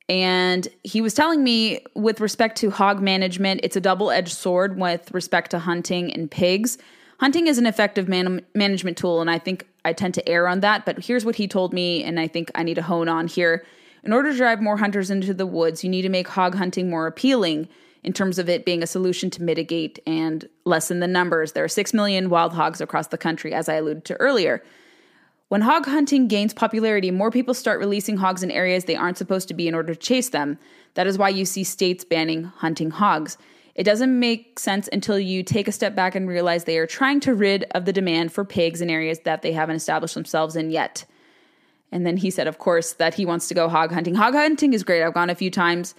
And 0.07 0.65
he 0.83 1.01
was 1.01 1.13
telling 1.13 1.43
me, 1.43 1.83
with 1.95 2.21
respect 2.21 2.57
to 2.59 2.71
hog 2.71 3.01
management, 3.01 3.59
it's 3.61 3.75
a 3.75 3.81
double 3.81 4.09
edged 4.09 4.37
sword 4.37 4.79
with 4.79 5.11
respect 5.11 5.51
to 5.51 5.59
hunting 5.59 6.13
and 6.13 6.31
pigs. 6.31 6.77
Hunting 7.19 7.47
is 7.47 7.57
an 7.57 7.65
effective 7.65 8.07
man- 8.07 8.45
management 8.55 8.95
tool, 8.95 9.19
and 9.19 9.29
I 9.29 9.37
think 9.37 9.67
I 9.83 9.91
tend 9.91 10.13
to 10.13 10.29
err 10.29 10.47
on 10.47 10.61
that. 10.61 10.85
But 10.85 11.03
here's 11.03 11.25
what 11.25 11.35
he 11.35 11.47
told 11.47 11.73
me, 11.73 12.05
and 12.05 12.21
I 12.21 12.27
think 12.27 12.51
I 12.55 12.63
need 12.63 12.75
to 12.75 12.83
hone 12.83 13.09
on 13.09 13.27
here. 13.27 13.65
In 14.07 14.13
order 14.13 14.31
to 14.31 14.37
drive 14.37 14.61
more 14.61 14.77
hunters 14.77 15.11
into 15.11 15.33
the 15.33 15.45
woods, 15.45 15.83
you 15.83 15.89
need 15.89 16.03
to 16.03 16.09
make 16.09 16.29
hog 16.29 16.55
hunting 16.55 16.89
more 16.89 17.07
appealing 17.07 17.67
in 18.05 18.13
terms 18.13 18.39
of 18.39 18.47
it 18.47 18.63
being 18.63 18.81
a 18.81 18.87
solution 18.87 19.29
to 19.31 19.43
mitigate 19.43 19.99
and 20.07 20.47
lessen 20.63 21.01
the 21.01 21.07
numbers. 21.07 21.51
There 21.51 21.65
are 21.65 21.67
6 21.67 21.93
million 21.93 22.29
wild 22.29 22.53
hogs 22.53 22.79
across 22.79 23.07
the 23.07 23.17
country, 23.17 23.53
as 23.53 23.67
I 23.67 23.73
alluded 23.73 24.05
to 24.05 24.15
earlier. 24.15 24.63
When 25.49 25.59
hog 25.59 25.87
hunting 25.87 26.29
gains 26.29 26.53
popularity, 26.53 27.11
more 27.11 27.31
people 27.31 27.53
start 27.53 27.81
releasing 27.81 28.15
hogs 28.15 28.43
in 28.43 28.49
areas 28.49 28.85
they 28.85 28.95
aren't 28.95 29.17
supposed 29.17 29.49
to 29.49 29.53
be 29.53 29.67
in 29.67 29.75
order 29.75 29.93
to 29.93 29.99
chase 29.99 30.29
them. 30.29 30.57
That 30.93 31.07
is 31.07 31.17
why 31.17 31.27
you 31.27 31.43
see 31.43 31.65
states 31.65 32.05
banning 32.05 32.45
hunting 32.45 32.91
hogs. 32.91 33.37
It 33.75 33.83
doesn't 33.83 34.17
make 34.17 34.57
sense 34.57 34.87
until 34.93 35.19
you 35.19 35.43
take 35.43 35.67
a 35.67 35.73
step 35.73 35.95
back 35.95 36.15
and 36.15 36.29
realize 36.29 36.63
they 36.63 36.77
are 36.77 36.87
trying 36.87 37.19
to 37.19 37.33
rid 37.33 37.65
of 37.71 37.83
the 37.83 37.91
demand 37.91 38.31
for 38.31 38.45
pigs 38.45 38.79
in 38.79 38.89
areas 38.89 39.19
that 39.25 39.41
they 39.41 39.51
haven't 39.51 39.75
established 39.75 40.15
themselves 40.15 40.55
in 40.55 40.71
yet. 40.71 41.03
And 41.91 42.05
then 42.05 42.17
he 42.17 42.29
said, 42.29 42.47
of 42.47 42.57
course, 42.57 42.93
that 42.93 43.13
he 43.13 43.25
wants 43.25 43.47
to 43.47 43.53
go 43.53 43.69
hog 43.69 43.91
hunting. 43.91 44.15
Hog 44.15 44.33
hunting 44.33 44.73
is 44.73 44.83
great. 44.83 45.03
I've 45.03 45.13
gone 45.13 45.29
a 45.29 45.35
few 45.35 45.49
times. 45.49 45.95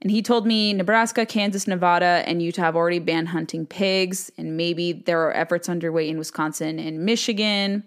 And 0.00 0.10
he 0.10 0.22
told 0.22 0.46
me 0.46 0.72
Nebraska, 0.72 1.24
Kansas, 1.24 1.66
Nevada, 1.68 2.24
and 2.26 2.42
Utah 2.42 2.62
have 2.62 2.76
already 2.76 2.98
banned 2.98 3.28
hunting 3.28 3.66
pigs. 3.66 4.30
And 4.36 4.56
maybe 4.56 4.92
there 4.92 5.20
are 5.22 5.32
efforts 5.32 5.68
underway 5.68 6.08
in 6.08 6.18
Wisconsin 6.18 6.78
and 6.78 7.04
Michigan. 7.04 7.84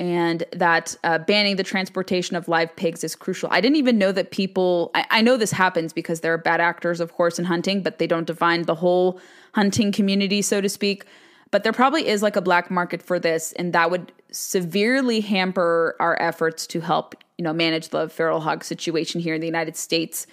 And 0.00 0.44
that 0.52 0.96
uh, 1.04 1.18
banning 1.18 1.56
the 1.56 1.62
transportation 1.62 2.36
of 2.36 2.48
live 2.48 2.74
pigs 2.76 3.04
is 3.04 3.14
crucial. 3.14 3.48
I 3.52 3.60
didn't 3.60 3.76
even 3.76 3.96
know 3.96 4.12
that 4.12 4.32
people, 4.32 4.90
I, 4.94 5.06
I 5.10 5.20
know 5.20 5.36
this 5.36 5.52
happens 5.52 5.92
because 5.92 6.20
there 6.20 6.32
are 6.32 6.38
bad 6.38 6.60
actors, 6.60 7.00
of 7.00 7.12
course, 7.12 7.38
in 7.38 7.44
hunting, 7.44 7.82
but 7.82 7.98
they 7.98 8.06
don't 8.06 8.26
define 8.26 8.62
the 8.62 8.74
whole 8.74 9.20
hunting 9.54 9.92
community, 9.92 10.42
so 10.42 10.60
to 10.60 10.68
speak. 10.68 11.04
But 11.54 11.62
there 11.62 11.72
probably 11.72 12.08
is 12.08 12.20
like 12.20 12.34
a 12.34 12.40
black 12.40 12.68
market 12.68 13.00
for 13.00 13.20
this, 13.20 13.52
and 13.52 13.72
that 13.74 13.88
would 13.88 14.10
severely 14.32 15.20
hamper 15.20 15.94
our 16.00 16.20
efforts 16.20 16.66
to 16.66 16.80
help, 16.80 17.14
you 17.38 17.44
know, 17.44 17.52
manage 17.52 17.90
the 17.90 18.08
feral 18.08 18.40
hog 18.40 18.64
situation 18.64 19.20
here 19.20 19.36
in 19.36 19.40
the 19.40 19.46
United 19.46 19.76
States. 19.76 20.26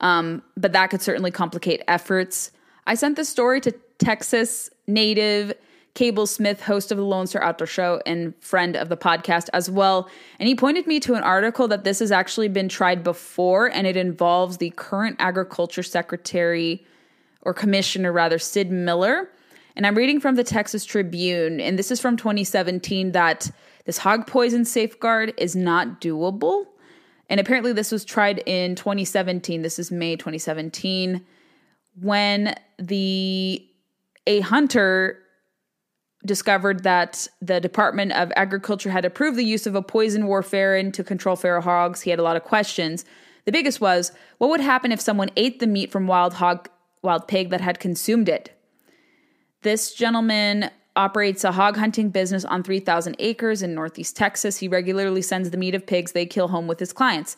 Um, 0.00 0.42
but 0.56 0.72
that 0.72 0.90
could 0.90 1.00
certainly 1.00 1.30
complicate 1.30 1.80
efforts. 1.86 2.50
I 2.88 2.96
sent 2.96 3.14
this 3.14 3.28
story 3.28 3.60
to 3.60 3.70
Texas 3.98 4.68
native 4.88 5.52
Cable 5.94 6.26
Smith, 6.26 6.60
host 6.60 6.90
of 6.90 6.98
the 6.98 7.04
Lone 7.04 7.28
Star 7.28 7.44
Outdoor 7.44 7.68
Show 7.68 8.02
and 8.04 8.34
friend 8.42 8.74
of 8.74 8.88
the 8.88 8.96
podcast 8.96 9.50
as 9.52 9.70
well. 9.70 10.10
And 10.40 10.48
he 10.48 10.56
pointed 10.56 10.88
me 10.88 10.98
to 10.98 11.14
an 11.14 11.22
article 11.22 11.68
that 11.68 11.84
this 11.84 12.00
has 12.00 12.10
actually 12.10 12.48
been 12.48 12.68
tried 12.68 13.04
before, 13.04 13.70
and 13.70 13.86
it 13.86 13.96
involves 13.96 14.56
the 14.56 14.70
current 14.70 15.14
agriculture 15.20 15.84
secretary 15.84 16.84
or 17.42 17.54
commissioner, 17.54 18.10
rather, 18.10 18.40
Sid 18.40 18.72
Miller. 18.72 19.30
And 19.76 19.86
I'm 19.86 19.96
reading 19.96 20.20
from 20.20 20.36
the 20.36 20.44
Texas 20.44 20.84
Tribune, 20.84 21.60
and 21.60 21.78
this 21.78 21.90
is 21.90 22.00
from 22.00 22.16
2017, 22.16 23.12
that 23.12 23.50
this 23.84 23.98
hog 23.98 24.26
poison 24.26 24.64
safeguard 24.64 25.34
is 25.36 25.56
not 25.56 26.00
doable. 26.00 26.66
And 27.28 27.40
apparently, 27.40 27.72
this 27.72 27.90
was 27.90 28.04
tried 28.04 28.42
in 28.46 28.76
2017. 28.76 29.62
This 29.62 29.78
is 29.78 29.90
May 29.90 30.14
2017, 30.16 31.24
when 32.00 32.54
the 32.78 33.66
a 34.26 34.40
hunter 34.40 35.20
discovered 36.24 36.84
that 36.84 37.28
the 37.42 37.60
Department 37.60 38.12
of 38.12 38.32
Agriculture 38.36 38.90
had 38.90 39.04
approved 39.04 39.36
the 39.36 39.44
use 39.44 39.66
of 39.66 39.74
a 39.74 39.82
poison 39.82 40.24
warfarin 40.24 40.92
to 40.92 41.04
control 41.04 41.36
feral 41.36 41.60
hogs. 41.60 42.00
He 42.00 42.10
had 42.10 42.18
a 42.18 42.22
lot 42.22 42.36
of 42.36 42.44
questions. 42.44 43.04
The 43.44 43.52
biggest 43.52 43.80
was, 43.80 44.12
what 44.38 44.48
would 44.48 44.60
happen 44.60 44.92
if 44.92 45.00
someone 45.00 45.30
ate 45.36 45.60
the 45.60 45.66
meat 45.66 45.92
from 45.92 46.06
wild 46.06 46.34
hog, 46.34 46.70
wild 47.02 47.28
pig 47.28 47.50
that 47.50 47.60
had 47.60 47.78
consumed 47.78 48.28
it? 48.28 48.50
This 49.64 49.94
gentleman 49.94 50.70
operates 50.94 51.42
a 51.42 51.50
hog 51.50 51.78
hunting 51.78 52.10
business 52.10 52.44
on 52.44 52.62
3,000 52.62 53.16
acres 53.18 53.62
in 53.62 53.74
northeast 53.74 54.14
Texas. 54.14 54.58
He 54.58 54.68
regularly 54.68 55.22
sends 55.22 55.48
the 55.48 55.56
meat 55.56 55.74
of 55.74 55.86
pigs 55.86 56.12
they 56.12 56.26
kill 56.26 56.48
home 56.48 56.66
with 56.66 56.78
his 56.78 56.92
clients. 56.92 57.34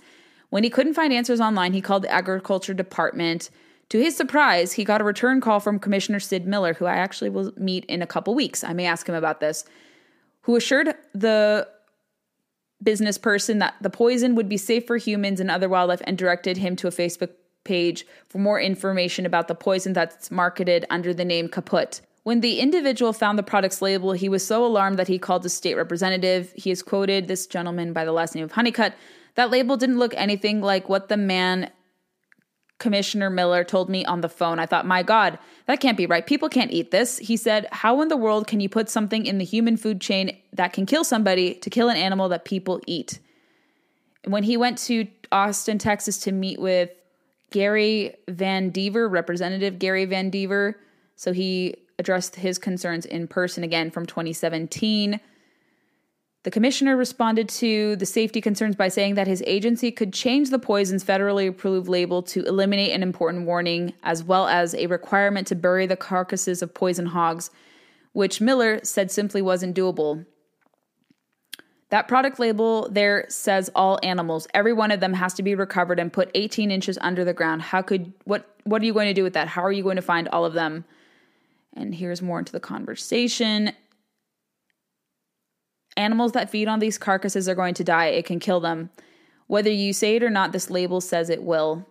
When 0.50 0.64
he 0.64 0.70
couldn't 0.70 0.94
find 0.94 1.12
answers 1.12 1.40
online, 1.40 1.72
he 1.72 1.80
called 1.80 2.02
the 2.02 2.10
agriculture 2.10 2.74
department. 2.74 3.48
To 3.90 4.00
his 4.00 4.16
surprise, 4.16 4.72
he 4.72 4.82
got 4.82 5.00
a 5.00 5.04
return 5.04 5.40
call 5.40 5.60
from 5.60 5.78
Commissioner 5.78 6.18
Sid 6.18 6.48
Miller, 6.48 6.74
who 6.74 6.84
I 6.86 6.96
actually 6.96 7.30
will 7.30 7.52
meet 7.56 7.84
in 7.84 8.02
a 8.02 8.08
couple 8.08 8.34
weeks. 8.34 8.64
I 8.64 8.72
may 8.72 8.86
ask 8.86 9.08
him 9.08 9.14
about 9.14 9.38
this, 9.38 9.64
who 10.42 10.56
assured 10.56 10.96
the 11.14 11.68
business 12.82 13.18
person 13.18 13.60
that 13.60 13.76
the 13.80 13.88
poison 13.88 14.34
would 14.34 14.48
be 14.48 14.56
safe 14.56 14.84
for 14.84 14.96
humans 14.96 15.38
and 15.38 15.48
other 15.48 15.68
wildlife 15.68 16.02
and 16.04 16.18
directed 16.18 16.56
him 16.56 16.74
to 16.74 16.88
a 16.88 16.90
Facebook 16.90 17.30
page 17.62 18.04
for 18.28 18.38
more 18.38 18.60
information 18.60 19.26
about 19.26 19.46
the 19.46 19.54
poison 19.54 19.92
that's 19.92 20.32
marketed 20.32 20.84
under 20.90 21.14
the 21.14 21.24
name 21.24 21.48
Kaput. 21.48 22.00
When 22.26 22.40
the 22.40 22.58
individual 22.58 23.12
found 23.12 23.38
the 23.38 23.44
product's 23.44 23.80
label, 23.80 24.10
he 24.10 24.28
was 24.28 24.44
so 24.44 24.66
alarmed 24.66 24.98
that 24.98 25.06
he 25.06 25.16
called 25.16 25.44
the 25.44 25.48
state 25.48 25.76
representative. 25.76 26.52
He 26.56 26.72
is 26.72 26.82
quoted, 26.82 27.28
this 27.28 27.46
gentleman 27.46 27.92
by 27.92 28.04
the 28.04 28.10
last 28.10 28.34
name 28.34 28.42
of 28.42 28.50
Honeycutt. 28.50 28.94
That 29.36 29.52
label 29.52 29.76
didn't 29.76 30.00
look 30.00 30.12
anything 30.16 30.60
like 30.60 30.88
what 30.88 31.08
the 31.08 31.16
man 31.16 31.70
Commissioner 32.80 33.30
Miller 33.30 33.62
told 33.62 33.88
me 33.88 34.04
on 34.04 34.22
the 34.22 34.28
phone. 34.28 34.58
I 34.58 34.66
thought, 34.66 34.84
my 34.84 35.04
God, 35.04 35.38
that 35.66 35.78
can't 35.78 35.96
be 35.96 36.06
right. 36.06 36.26
People 36.26 36.48
can't 36.48 36.72
eat 36.72 36.90
this. 36.90 37.18
He 37.18 37.36
said, 37.36 37.68
How 37.70 38.02
in 38.02 38.08
the 38.08 38.16
world 38.16 38.48
can 38.48 38.58
you 38.58 38.68
put 38.68 38.90
something 38.90 39.24
in 39.24 39.38
the 39.38 39.44
human 39.44 39.76
food 39.76 40.00
chain 40.00 40.36
that 40.52 40.72
can 40.72 40.84
kill 40.84 41.04
somebody 41.04 41.54
to 41.54 41.70
kill 41.70 41.88
an 41.88 41.96
animal 41.96 42.28
that 42.30 42.44
people 42.44 42.80
eat? 42.88 43.20
When 44.24 44.42
he 44.42 44.56
went 44.56 44.78
to 44.78 45.06
Austin, 45.30 45.78
Texas 45.78 46.18
to 46.22 46.32
meet 46.32 46.60
with 46.60 46.90
Gary 47.52 48.16
VanDeaver, 48.26 49.08
Representative 49.08 49.78
Gary 49.78 50.08
VanDeaver, 50.08 50.74
so 51.14 51.32
he 51.32 51.85
addressed 51.98 52.36
his 52.36 52.58
concerns 52.58 53.06
in 53.06 53.26
person 53.26 53.64
again 53.64 53.90
from 53.90 54.06
2017. 54.06 55.20
The 56.46 56.50
commissioner 56.52 56.96
responded 56.96 57.48
to 57.48 57.96
the 57.96 58.06
safety 58.06 58.40
concerns 58.40 58.76
by 58.76 58.86
saying 58.88 59.16
that 59.16 59.26
his 59.26 59.42
agency 59.46 59.90
could 59.90 60.12
change 60.12 60.50
the 60.50 60.60
poison's 60.60 61.02
federally 61.02 61.48
approved 61.48 61.88
label 61.88 62.22
to 62.22 62.44
eliminate 62.44 62.92
an 62.92 63.02
important 63.02 63.46
warning, 63.46 63.94
as 64.04 64.22
well 64.22 64.46
as 64.46 64.72
a 64.74 64.86
requirement 64.86 65.48
to 65.48 65.56
bury 65.56 65.86
the 65.86 65.96
carcasses 65.96 66.62
of 66.62 66.72
poison 66.72 67.06
hogs, 67.06 67.50
which 68.12 68.40
Miller 68.40 68.78
said 68.84 69.10
simply 69.10 69.42
wasn't 69.42 69.76
doable. 69.76 70.24
That 71.88 72.08
product 72.08 72.38
label 72.38 72.88
there 72.90 73.26
says 73.28 73.70
all 73.74 73.98
animals. 74.02 74.46
Every 74.54 74.72
one 74.72 74.90
of 74.90 75.00
them 75.00 75.14
has 75.14 75.34
to 75.34 75.42
be 75.42 75.54
recovered 75.54 75.98
and 75.98 76.12
put 76.12 76.30
18 76.34 76.70
inches 76.70 76.98
under 77.00 77.24
the 77.24 77.34
ground. 77.34 77.62
How 77.62 77.82
could 77.82 78.12
what 78.24 78.48
what 78.64 78.82
are 78.82 78.84
you 78.84 78.92
going 78.92 79.08
to 79.08 79.14
do 79.14 79.22
with 79.22 79.34
that? 79.34 79.48
How 79.48 79.64
are 79.64 79.72
you 79.72 79.82
going 79.82 79.96
to 79.96 80.02
find 80.02 80.28
all 80.28 80.44
of 80.44 80.52
them? 80.52 80.84
And 81.76 81.94
here's 81.94 82.22
more 82.22 82.38
into 82.38 82.52
the 82.52 82.60
conversation. 82.60 83.72
Animals 85.96 86.32
that 86.32 86.50
feed 86.50 86.68
on 86.68 86.78
these 86.78 86.98
carcasses 86.98 87.48
are 87.48 87.54
going 87.54 87.74
to 87.74 87.84
die. 87.84 88.06
It 88.06 88.26
can 88.26 88.40
kill 88.40 88.60
them. 88.60 88.90
Whether 89.46 89.70
you 89.70 89.92
say 89.92 90.16
it 90.16 90.22
or 90.22 90.30
not, 90.30 90.52
this 90.52 90.70
label 90.70 91.00
says 91.00 91.30
it 91.30 91.42
will. 91.42 91.86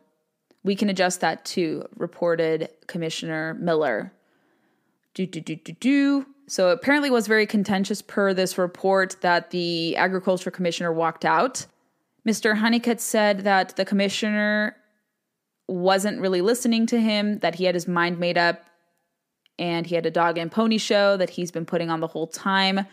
We 0.64 0.76
can 0.76 0.90
adjust 0.90 1.22
that 1.22 1.46
too, 1.46 1.86
reported 1.96 2.70
Commissioner 2.88 3.54
Miller. 3.54 4.12
Do, 5.14 5.26
do, 5.26 5.40
do, 5.40 5.56
do, 5.56 5.74
do. 5.74 6.26
So 6.48 6.70
apparently 6.70 7.10
was 7.10 7.28
very 7.28 7.46
contentious 7.46 8.02
per 8.02 8.34
this 8.34 8.58
report 8.58 9.16
that 9.22 9.52
the 9.52 9.96
agriculture 9.96 10.52
commissioner 10.52 10.92
walked 10.92 11.24
out. 11.24 11.66
Mr. 12.28 12.58
Honeycutt 12.58 13.00
said 13.00 13.40
that 13.42 13.76
the 13.76 13.86
commissioner 13.86 14.76
wasn't 15.68 16.20
really 16.20 16.42
listening 16.42 16.86
to 16.88 17.00
him, 17.00 17.40
that 17.40 17.56
he 17.56 17.66
had 17.66 17.76
his 17.76 17.88
mind 17.88 18.20
made 18.20 18.38
up, 18.38 18.66
and 19.58 19.86
he 19.86 19.96
had 19.96 20.06
a 20.06 20.12
dog 20.12 20.38
and 20.38 20.52
pony 20.52 20.78
show 20.78 21.18
that 21.18 21.30
he's 21.32 21.52
been 21.52 21.66
putting 21.66 21.90
on 21.90 22.00
the 22.00 22.08
whole 22.08 22.28
time. 22.28 22.86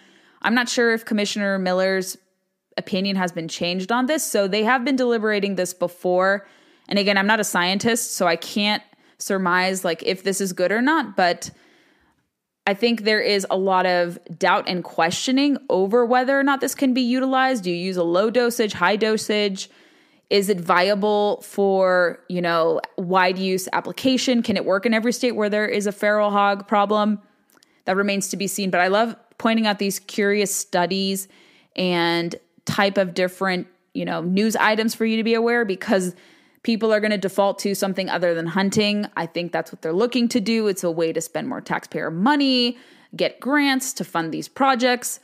I'm 0.42 0.54
not 0.54 0.68
sure 0.68 0.92
if 0.92 1.04
Commissioner 1.04 1.58
Miller's 1.58 2.16
opinion 2.76 3.16
has 3.16 3.32
been 3.32 3.48
changed 3.48 3.92
on 3.92 4.06
this. 4.06 4.24
So 4.24 4.48
they 4.48 4.64
have 4.64 4.84
been 4.84 4.96
deliberating 4.96 5.56
this 5.56 5.74
before. 5.74 6.46
And 6.88 6.98
again, 6.98 7.18
I'm 7.18 7.26
not 7.26 7.40
a 7.40 7.44
scientist, 7.44 8.12
so 8.12 8.26
I 8.26 8.36
can't 8.36 8.82
surmise 9.18 9.84
like 9.84 10.02
if 10.04 10.24
this 10.24 10.40
is 10.40 10.52
good 10.52 10.72
or 10.72 10.82
not, 10.82 11.16
but 11.16 11.50
I 12.66 12.74
think 12.74 13.02
there 13.02 13.20
is 13.20 13.46
a 13.50 13.56
lot 13.56 13.86
of 13.86 14.18
doubt 14.38 14.68
and 14.68 14.84
questioning 14.84 15.58
over 15.68 16.06
whether 16.06 16.38
or 16.38 16.42
not 16.42 16.60
this 16.60 16.74
can 16.74 16.94
be 16.94 17.02
utilized. 17.02 17.64
Do 17.64 17.70
you 17.70 17.76
use 17.76 17.96
a 17.96 18.04
low 18.04 18.30
dosage, 18.30 18.72
high 18.72 18.96
dosage? 18.96 19.68
Is 20.32 20.48
it 20.48 20.58
viable 20.58 21.42
for, 21.42 22.18
you 22.30 22.40
know, 22.40 22.80
wide 22.96 23.36
use 23.36 23.68
application? 23.74 24.42
Can 24.42 24.56
it 24.56 24.64
work 24.64 24.86
in 24.86 24.94
every 24.94 25.12
state 25.12 25.32
where 25.32 25.50
there 25.50 25.68
is 25.68 25.86
a 25.86 25.92
feral 25.92 26.30
hog 26.30 26.66
problem? 26.66 27.20
That 27.84 27.96
remains 27.96 28.28
to 28.28 28.38
be 28.38 28.46
seen, 28.46 28.70
but 28.70 28.80
I 28.80 28.88
love 28.88 29.14
pointing 29.36 29.66
out 29.66 29.78
these 29.78 29.98
curious 29.98 30.56
studies 30.56 31.28
and 31.76 32.34
type 32.64 32.96
of 32.96 33.12
different, 33.12 33.66
you 33.92 34.06
know, 34.06 34.22
news 34.22 34.56
items 34.56 34.94
for 34.94 35.04
you 35.04 35.18
to 35.18 35.22
be 35.22 35.34
aware 35.34 35.66
because 35.66 36.14
people 36.62 36.94
are 36.94 37.00
going 37.00 37.10
to 37.10 37.18
default 37.18 37.58
to 37.58 37.74
something 37.74 38.08
other 38.08 38.32
than 38.32 38.46
hunting. 38.46 39.06
I 39.14 39.26
think 39.26 39.52
that's 39.52 39.70
what 39.70 39.82
they're 39.82 39.92
looking 39.92 40.28
to 40.28 40.40
do. 40.40 40.66
It's 40.66 40.82
a 40.82 40.90
way 40.90 41.12
to 41.12 41.20
spend 41.20 41.46
more 41.46 41.60
taxpayer 41.60 42.10
money, 42.10 42.78
get 43.14 43.38
grants 43.38 43.92
to 43.94 44.04
fund 44.04 44.32
these 44.32 44.48
projects. 44.48 45.20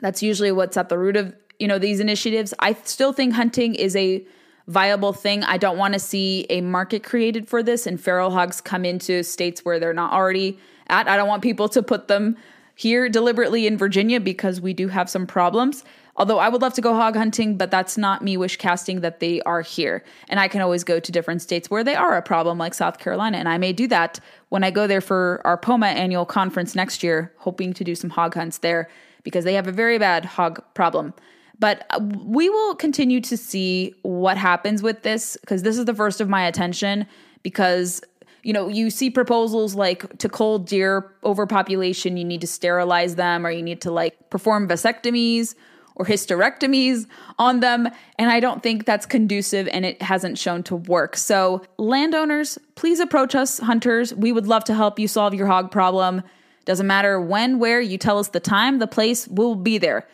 That's 0.00 0.22
usually 0.22 0.52
what's 0.52 0.78
at 0.78 0.88
the 0.88 0.96
root 0.96 1.16
of, 1.16 1.34
you 1.62 1.68
know, 1.68 1.78
these 1.78 2.00
initiatives. 2.00 2.52
I 2.58 2.72
still 2.82 3.12
think 3.12 3.34
hunting 3.34 3.76
is 3.76 3.94
a 3.94 4.26
viable 4.66 5.12
thing. 5.12 5.44
I 5.44 5.58
don't 5.58 5.78
want 5.78 5.94
to 5.94 6.00
see 6.00 6.44
a 6.50 6.60
market 6.60 7.04
created 7.04 7.48
for 7.48 7.62
this 7.62 7.86
and 7.86 8.00
feral 8.00 8.32
hogs 8.32 8.60
come 8.60 8.84
into 8.84 9.22
states 9.22 9.64
where 9.64 9.78
they're 9.78 9.94
not 9.94 10.12
already 10.12 10.58
at. 10.88 11.06
I 11.06 11.16
don't 11.16 11.28
want 11.28 11.40
people 11.40 11.68
to 11.68 11.80
put 11.80 12.08
them 12.08 12.36
here 12.74 13.08
deliberately 13.08 13.68
in 13.68 13.78
Virginia 13.78 14.18
because 14.18 14.60
we 14.60 14.74
do 14.74 14.88
have 14.88 15.08
some 15.08 15.24
problems. 15.24 15.84
Although 16.16 16.40
I 16.40 16.48
would 16.48 16.62
love 16.62 16.74
to 16.74 16.80
go 16.80 16.94
hog 16.94 17.14
hunting, 17.14 17.56
but 17.56 17.70
that's 17.70 17.96
not 17.96 18.24
me 18.24 18.36
wish 18.36 18.56
casting 18.56 19.00
that 19.02 19.20
they 19.20 19.40
are 19.42 19.62
here. 19.62 20.02
And 20.28 20.40
I 20.40 20.48
can 20.48 20.62
always 20.62 20.82
go 20.82 20.98
to 20.98 21.12
different 21.12 21.42
states 21.42 21.70
where 21.70 21.84
they 21.84 21.94
are 21.94 22.16
a 22.16 22.22
problem, 22.22 22.58
like 22.58 22.74
South 22.74 22.98
Carolina. 22.98 23.38
And 23.38 23.48
I 23.48 23.56
may 23.56 23.72
do 23.72 23.86
that 23.86 24.18
when 24.48 24.64
I 24.64 24.72
go 24.72 24.88
there 24.88 25.00
for 25.00 25.40
our 25.44 25.56
POMA 25.56 25.86
annual 25.86 26.26
conference 26.26 26.74
next 26.74 27.04
year, 27.04 27.32
hoping 27.36 27.72
to 27.74 27.84
do 27.84 27.94
some 27.94 28.10
hog 28.10 28.34
hunts 28.34 28.58
there 28.58 28.90
because 29.22 29.44
they 29.44 29.54
have 29.54 29.68
a 29.68 29.72
very 29.72 29.96
bad 29.96 30.24
hog 30.24 30.60
problem. 30.74 31.14
But 31.58 31.86
uh, 31.90 32.00
we 32.24 32.48
will 32.48 32.74
continue 32.74 33.20
to 33.22 33.36
see 33.36 33.94
what 34.02 34.36
happens 34.36 34.82
with 34.82 35.02
this 35.02 35.36
because 35.40 35.62
this 35.62 35.78
is 35.78 35.84
the 35.84 35.94
first 35.94 36.20
of 36.20 36.28
my 36.28 36.46
attention 36.46 37.06
because 37.42 38.02
you 38.42 38.52
know, 38.52 38.68
you 38.68 38.90
see 38.90 39.08
proposals 39.08 39.74
like 39.74 40.18
to 40.18 40.28
cull 40.28 40.58
deer 40.58 41.14
overpopulation, 41.24 42.16
you 42.16 42.24
need 42.24 42.40
to 42.40 42.46
sterilize 42.46 43.14
them 43.14 43.46
or 43.46 43.50
you 43.50 43.62
need 43.62 43.80
to 43.82 43.90
like 43.90 44.30
perform 44.30 44.66
vasectomies 44.66 45.54
or 45.94 46.04
hysterectomies 46.04 47.06
on 47.38 47.60
them. 47.60 47.88
And 48.18 48.30
I 48.30 48.40
don't 48.40 48.62
think 48.62 48.84
that's 48.84 49.06
conducive 49.06 49.68
and 49.68 49.84
it 49.84 50.02
hasn't 50.02 50.38
shown 50.38 50.62
to 50.64 50.76
work. 50.76 51.16
So, 51.16 51.62
landowners, 51.76 52.58
please 52.74 52.98
approach 52.98 53.34
us, 53.34 53.58
hunters. 53.58 54.14
We 54.14 54.32
would 54.32 54.46
love 54.46 54.64
to 54.64 54.74
help 54.74 54.98
you 54.98 55.06
solve 55.06 55.34
your 55.34 55.46
hog 55.46 55.70
problem. 55.70 56.22
Doesn't 56.64 56.86
matter 56.86 57.20
when, 57.20 57.58
where, 57.58 57.80
you 57.80 57.98
tell 57.98 58.18
us 58.18 58.28
the 58.28 58.40
time, 58.40 58.78
the 58.78 58.86
place, 58.86 59.28
we'll 59.28 59.54
be 59.54 59.78
there. 59.78 60.06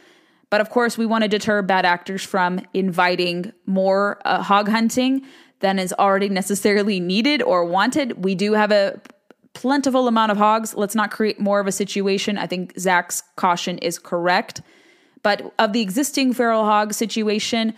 But 0.51 0.61
of 0.61 0.71
course, 0.71 0.97
we 0.97 1.07
want 1.07 1.23
to 1.23 1.29
deter 1.29 1.63
bad 1.63 1.85
actors 1.85 2.25
from 2.25 2.61
inviting 2.73 3.53
more 3.67 4.21
uh, 4.25 4.43
hog 4.43 4.69
hunting 4.69 5.27
than 5.61 5.79
is 5.79 5.93
already 5.99 6.29
necessarily 6.29 7.01
needed 7.01 7.43
or 7.43 7.65
wanted. 7.65 8.25
We 8.25 8.35
do 8.35 8.53
have 8.55 8.71
a 8.71 9.01
plentiful 9.53 10.07
amount 10.07 10.31
of 10.31 10.39
hogs. 10.39 10.75
Let's 10.75 10.95
not 10.95 11.11
create 11.11 11.41
more 11.41 11.61
of 11.61 11.67
a 11.67 11.73
situation. 11.73 12.39
I 12.39 12.47
think 12.47 12.79
Zach's 12.79 13.23
caution 13.37 13.79
is 13.79 13.99
correct. 13.99 14.63
But 15.23 15.53
of 15.59 15.73
the 15.73 15.81
existing 15.81 16.33
feral 16.33 16.65
hog 16.65 16.95
situation, 16.95 17.75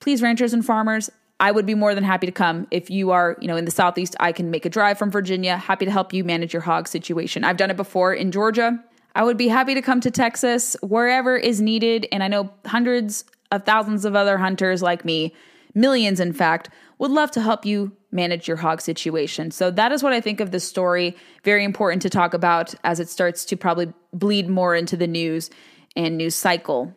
please, 0.00 0.20
ranchers 0.22 0.52
and 0.52 0.64
farmers, 0.64 1.10
I 1.40 1.50
would 1.50 1.66
be 1.66 1.74
more 1.74 1.94
than 1.94 2.04
happy 2.04 2.26
to 2.26 2.32
come. 2.32 2.66
If 2.70 2.90
you 2.90 3.10
are, 3.10 3.36
you 3.40 3.48
know, 3.48 3.56
in 3.56 3.64
the 3.64 3.70
southeast, 3.70 4.14
I 4.20 4.32
can 4.32 4.50
make 4.50 4.66
a 4.66 4.70
drive 4.70 4.98
from 4.98 5.10
Virginia. 5.10 5.56
Happy 5.56 5.84
to 5.84 5.90
help 5.90 6.12
you 6.12 6.24
manage 6.24 6.52
your 6.52 6.62
hog 6.62 6.86
situation. 6.86 7.42
I've 7.42 7.56
done 7.56 7.70
it 7.70 7.76
before 7.76 8.12
in 8.14 8.30
Georgia. 8.30 8.82
I 9.14 9.24
would 9.24 9.36
be 9.36 9.48
happy 9.48 9.74
to 9.74 9.82
come 9.82 10.00
to 10.00 10.10
Texas 10.10 10.76
wherever 10.82 11.36
is 11.36 11.60
needed. 11.60 12.06
And 12.10 12.22
I 12.22 12.28
know 12.28 12.50
hundreds 12.66 13.24
of 13.50 13.64
thousands 13.64 14.04
of 14.04 14.16
other 14.16 14.38
hunters 14.38 14.82
like 14.82 15.04
me, 15.04 15.32
millions 15.74 16.20
in 16.20 16.32
fact, 16.32 16.70
would 16.98 17.10
love 17.10 17.30
to 17.32 17.40
help 17.40 17.64
you 17.64 17.92
manage 18.10 18.46
your 18.46 18.56
hog 18.56 18.80
situation. 18.80 19.50
So 19.50 19.70
that 19.72 19.92
is 19.92 20.02
what 20.02 20.12
I 20.12 20.20
think 20.20 20.40
of 20.40 20.50
this 20.50 20.66
story. 20.66 21.16
Very 21.42 21.64
important 21.64 22.02
to 22.02 22.10
talk 22.10 22.34
about 22.34 22.74
as 22.84 23.00
it 23.00 23.08
starts 23.08 23.44
to 23.46 23.56
probably 23.56 23.92
bleed 24.12 24.48
more 24.48 24.74
into 24.74 24.96
the 24.96 25.06
news 25.06 25.50
and 25.96 26.16
news 26.16 26.34
cycle. 26.34 26.94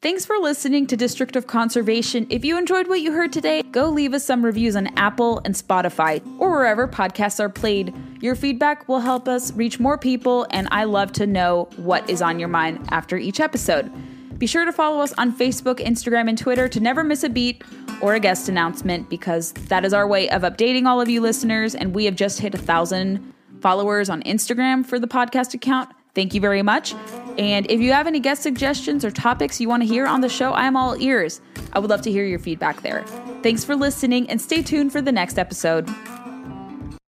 Thanks 0.00 0.24
for 0.24 0.36
listening 0.38 0.86
to 0.86 0.96
District 0.96 1.34
of 1.34 1.48
Conservation. 1.48 2.28
If 2.30 2.44
you 2.44 2.56
enjoyed 2.56 2.86
what 2.86 3.00
you 3.00 3.10
heard 3.10 3.32
today, 3.32 3.64
go 3.64 3.88
leave 3.88 4.14
us 4.14 4.24
some 4.24 4.44
reviews 4.44 4.76
on 4.76 4.86
Apple 4.96 5.40
and 5.44 5.56
Spotify 5.56 6.24
or 6.38 6.52
wherever 6.52 6.86
podcasts 6.86 7.40
are 7.40 7.48
played. 7.48 7.92
Your 8.20 8.36
feedback 8.36 8.88
will 8.88 9.00
help 9.00 9.26
us 9.26 9.52
reach 9.54 9.80
more 9.80 9.98
people, 9.98 10.46
and 10.50 10.68
I 10.70 10.84
love 10.84 11.10
to 11.14 11.26
know 11.26 11.68
what 11.78 12.08
is 12.08 12.22
on 12.22 12.38
your 12.38 12.46
mind 12.46 12.86
after 12.90 13.16
each 13.16 13.40
episode. 13.40 13.90
Be 14.38 14.46
sure 14.46 14.64
to 14.64 14.70
follow 14.70 15.00
us 15.00 15.12
on 15.14 15.36
Facebook, 15.36 15.84
Instagram, 15.84 16.28
and 16.28 16.38
Twitter 16.38 16.68
to 16.68 16.78
never 16.78 17.02
miss 17.02 17.24
a 17.24 17.28
beat 17.28 17.64
or 18.00 18.14
a 18.14 18.20
guest 18.20 18.48
announcement 18.48 19.10
because 19.10 19.50
that 19.66 19.84
is 19.84 19.92
our 19.92 20.06
way 20.06 20.30
of 20.30 20.42
updating 20.42 20.86
all 20.86 21.00
of 21.00 21.08
you 21.08 21.20
listeners. 21.20 21.74
And 21.74 21.92
we 21.92 22.04
have 22.04 22.14
just 22.14 22.38
hit 22.38 22.54
a 22.54 22.58
thousand 22.58 23.34
followers 23.60 24.08
on 24.08 24.22
Instagram 24.22 24.86
for 24.86 25.00
the 25.00 25.08
podcast 25.08 25.54
account. 25.54 25.90
Thank 26.18 26.34
you 26.34 26.40
very 26.40 26.62
much. 26.62 26.96
And 27.38 27.70
if 27.70 27.80
you 27.80 27.92
have 27.92 28.08
any 28.08 28.18
guest 28.18 28.42
suggestions 28.42 29.04
or 29.04 29.12
topics 29.12 29.60
you 29.60 29.68
want 29.68 29.84
to 29.84 29.86
hear 29.86 30.04
on 30.04 30.20
the 30.20 30.28
show, 30.28 30.50
I 30.50 30.66
am 30.66 30.76
all 30.76 31.00
ears. 31.00 31.40
I 31.72 31.78
would 31.78 31.90
love 31.90 32.02
to 32.02 32.10
hear 32.10 32.24
your 32.24 32.40
feedback 32.40 32.82
there. 32.82 33.04
Thanks 33.44 33.62
for 33.62 33.76
listening 33.76 34.28
and 34.28 34.40
stay 34.40 34.60
tuned 34.60 34.90
for 34.90 35.00
the 35.00 35.12
next 35.12 35.38
episode. 35.38 35.88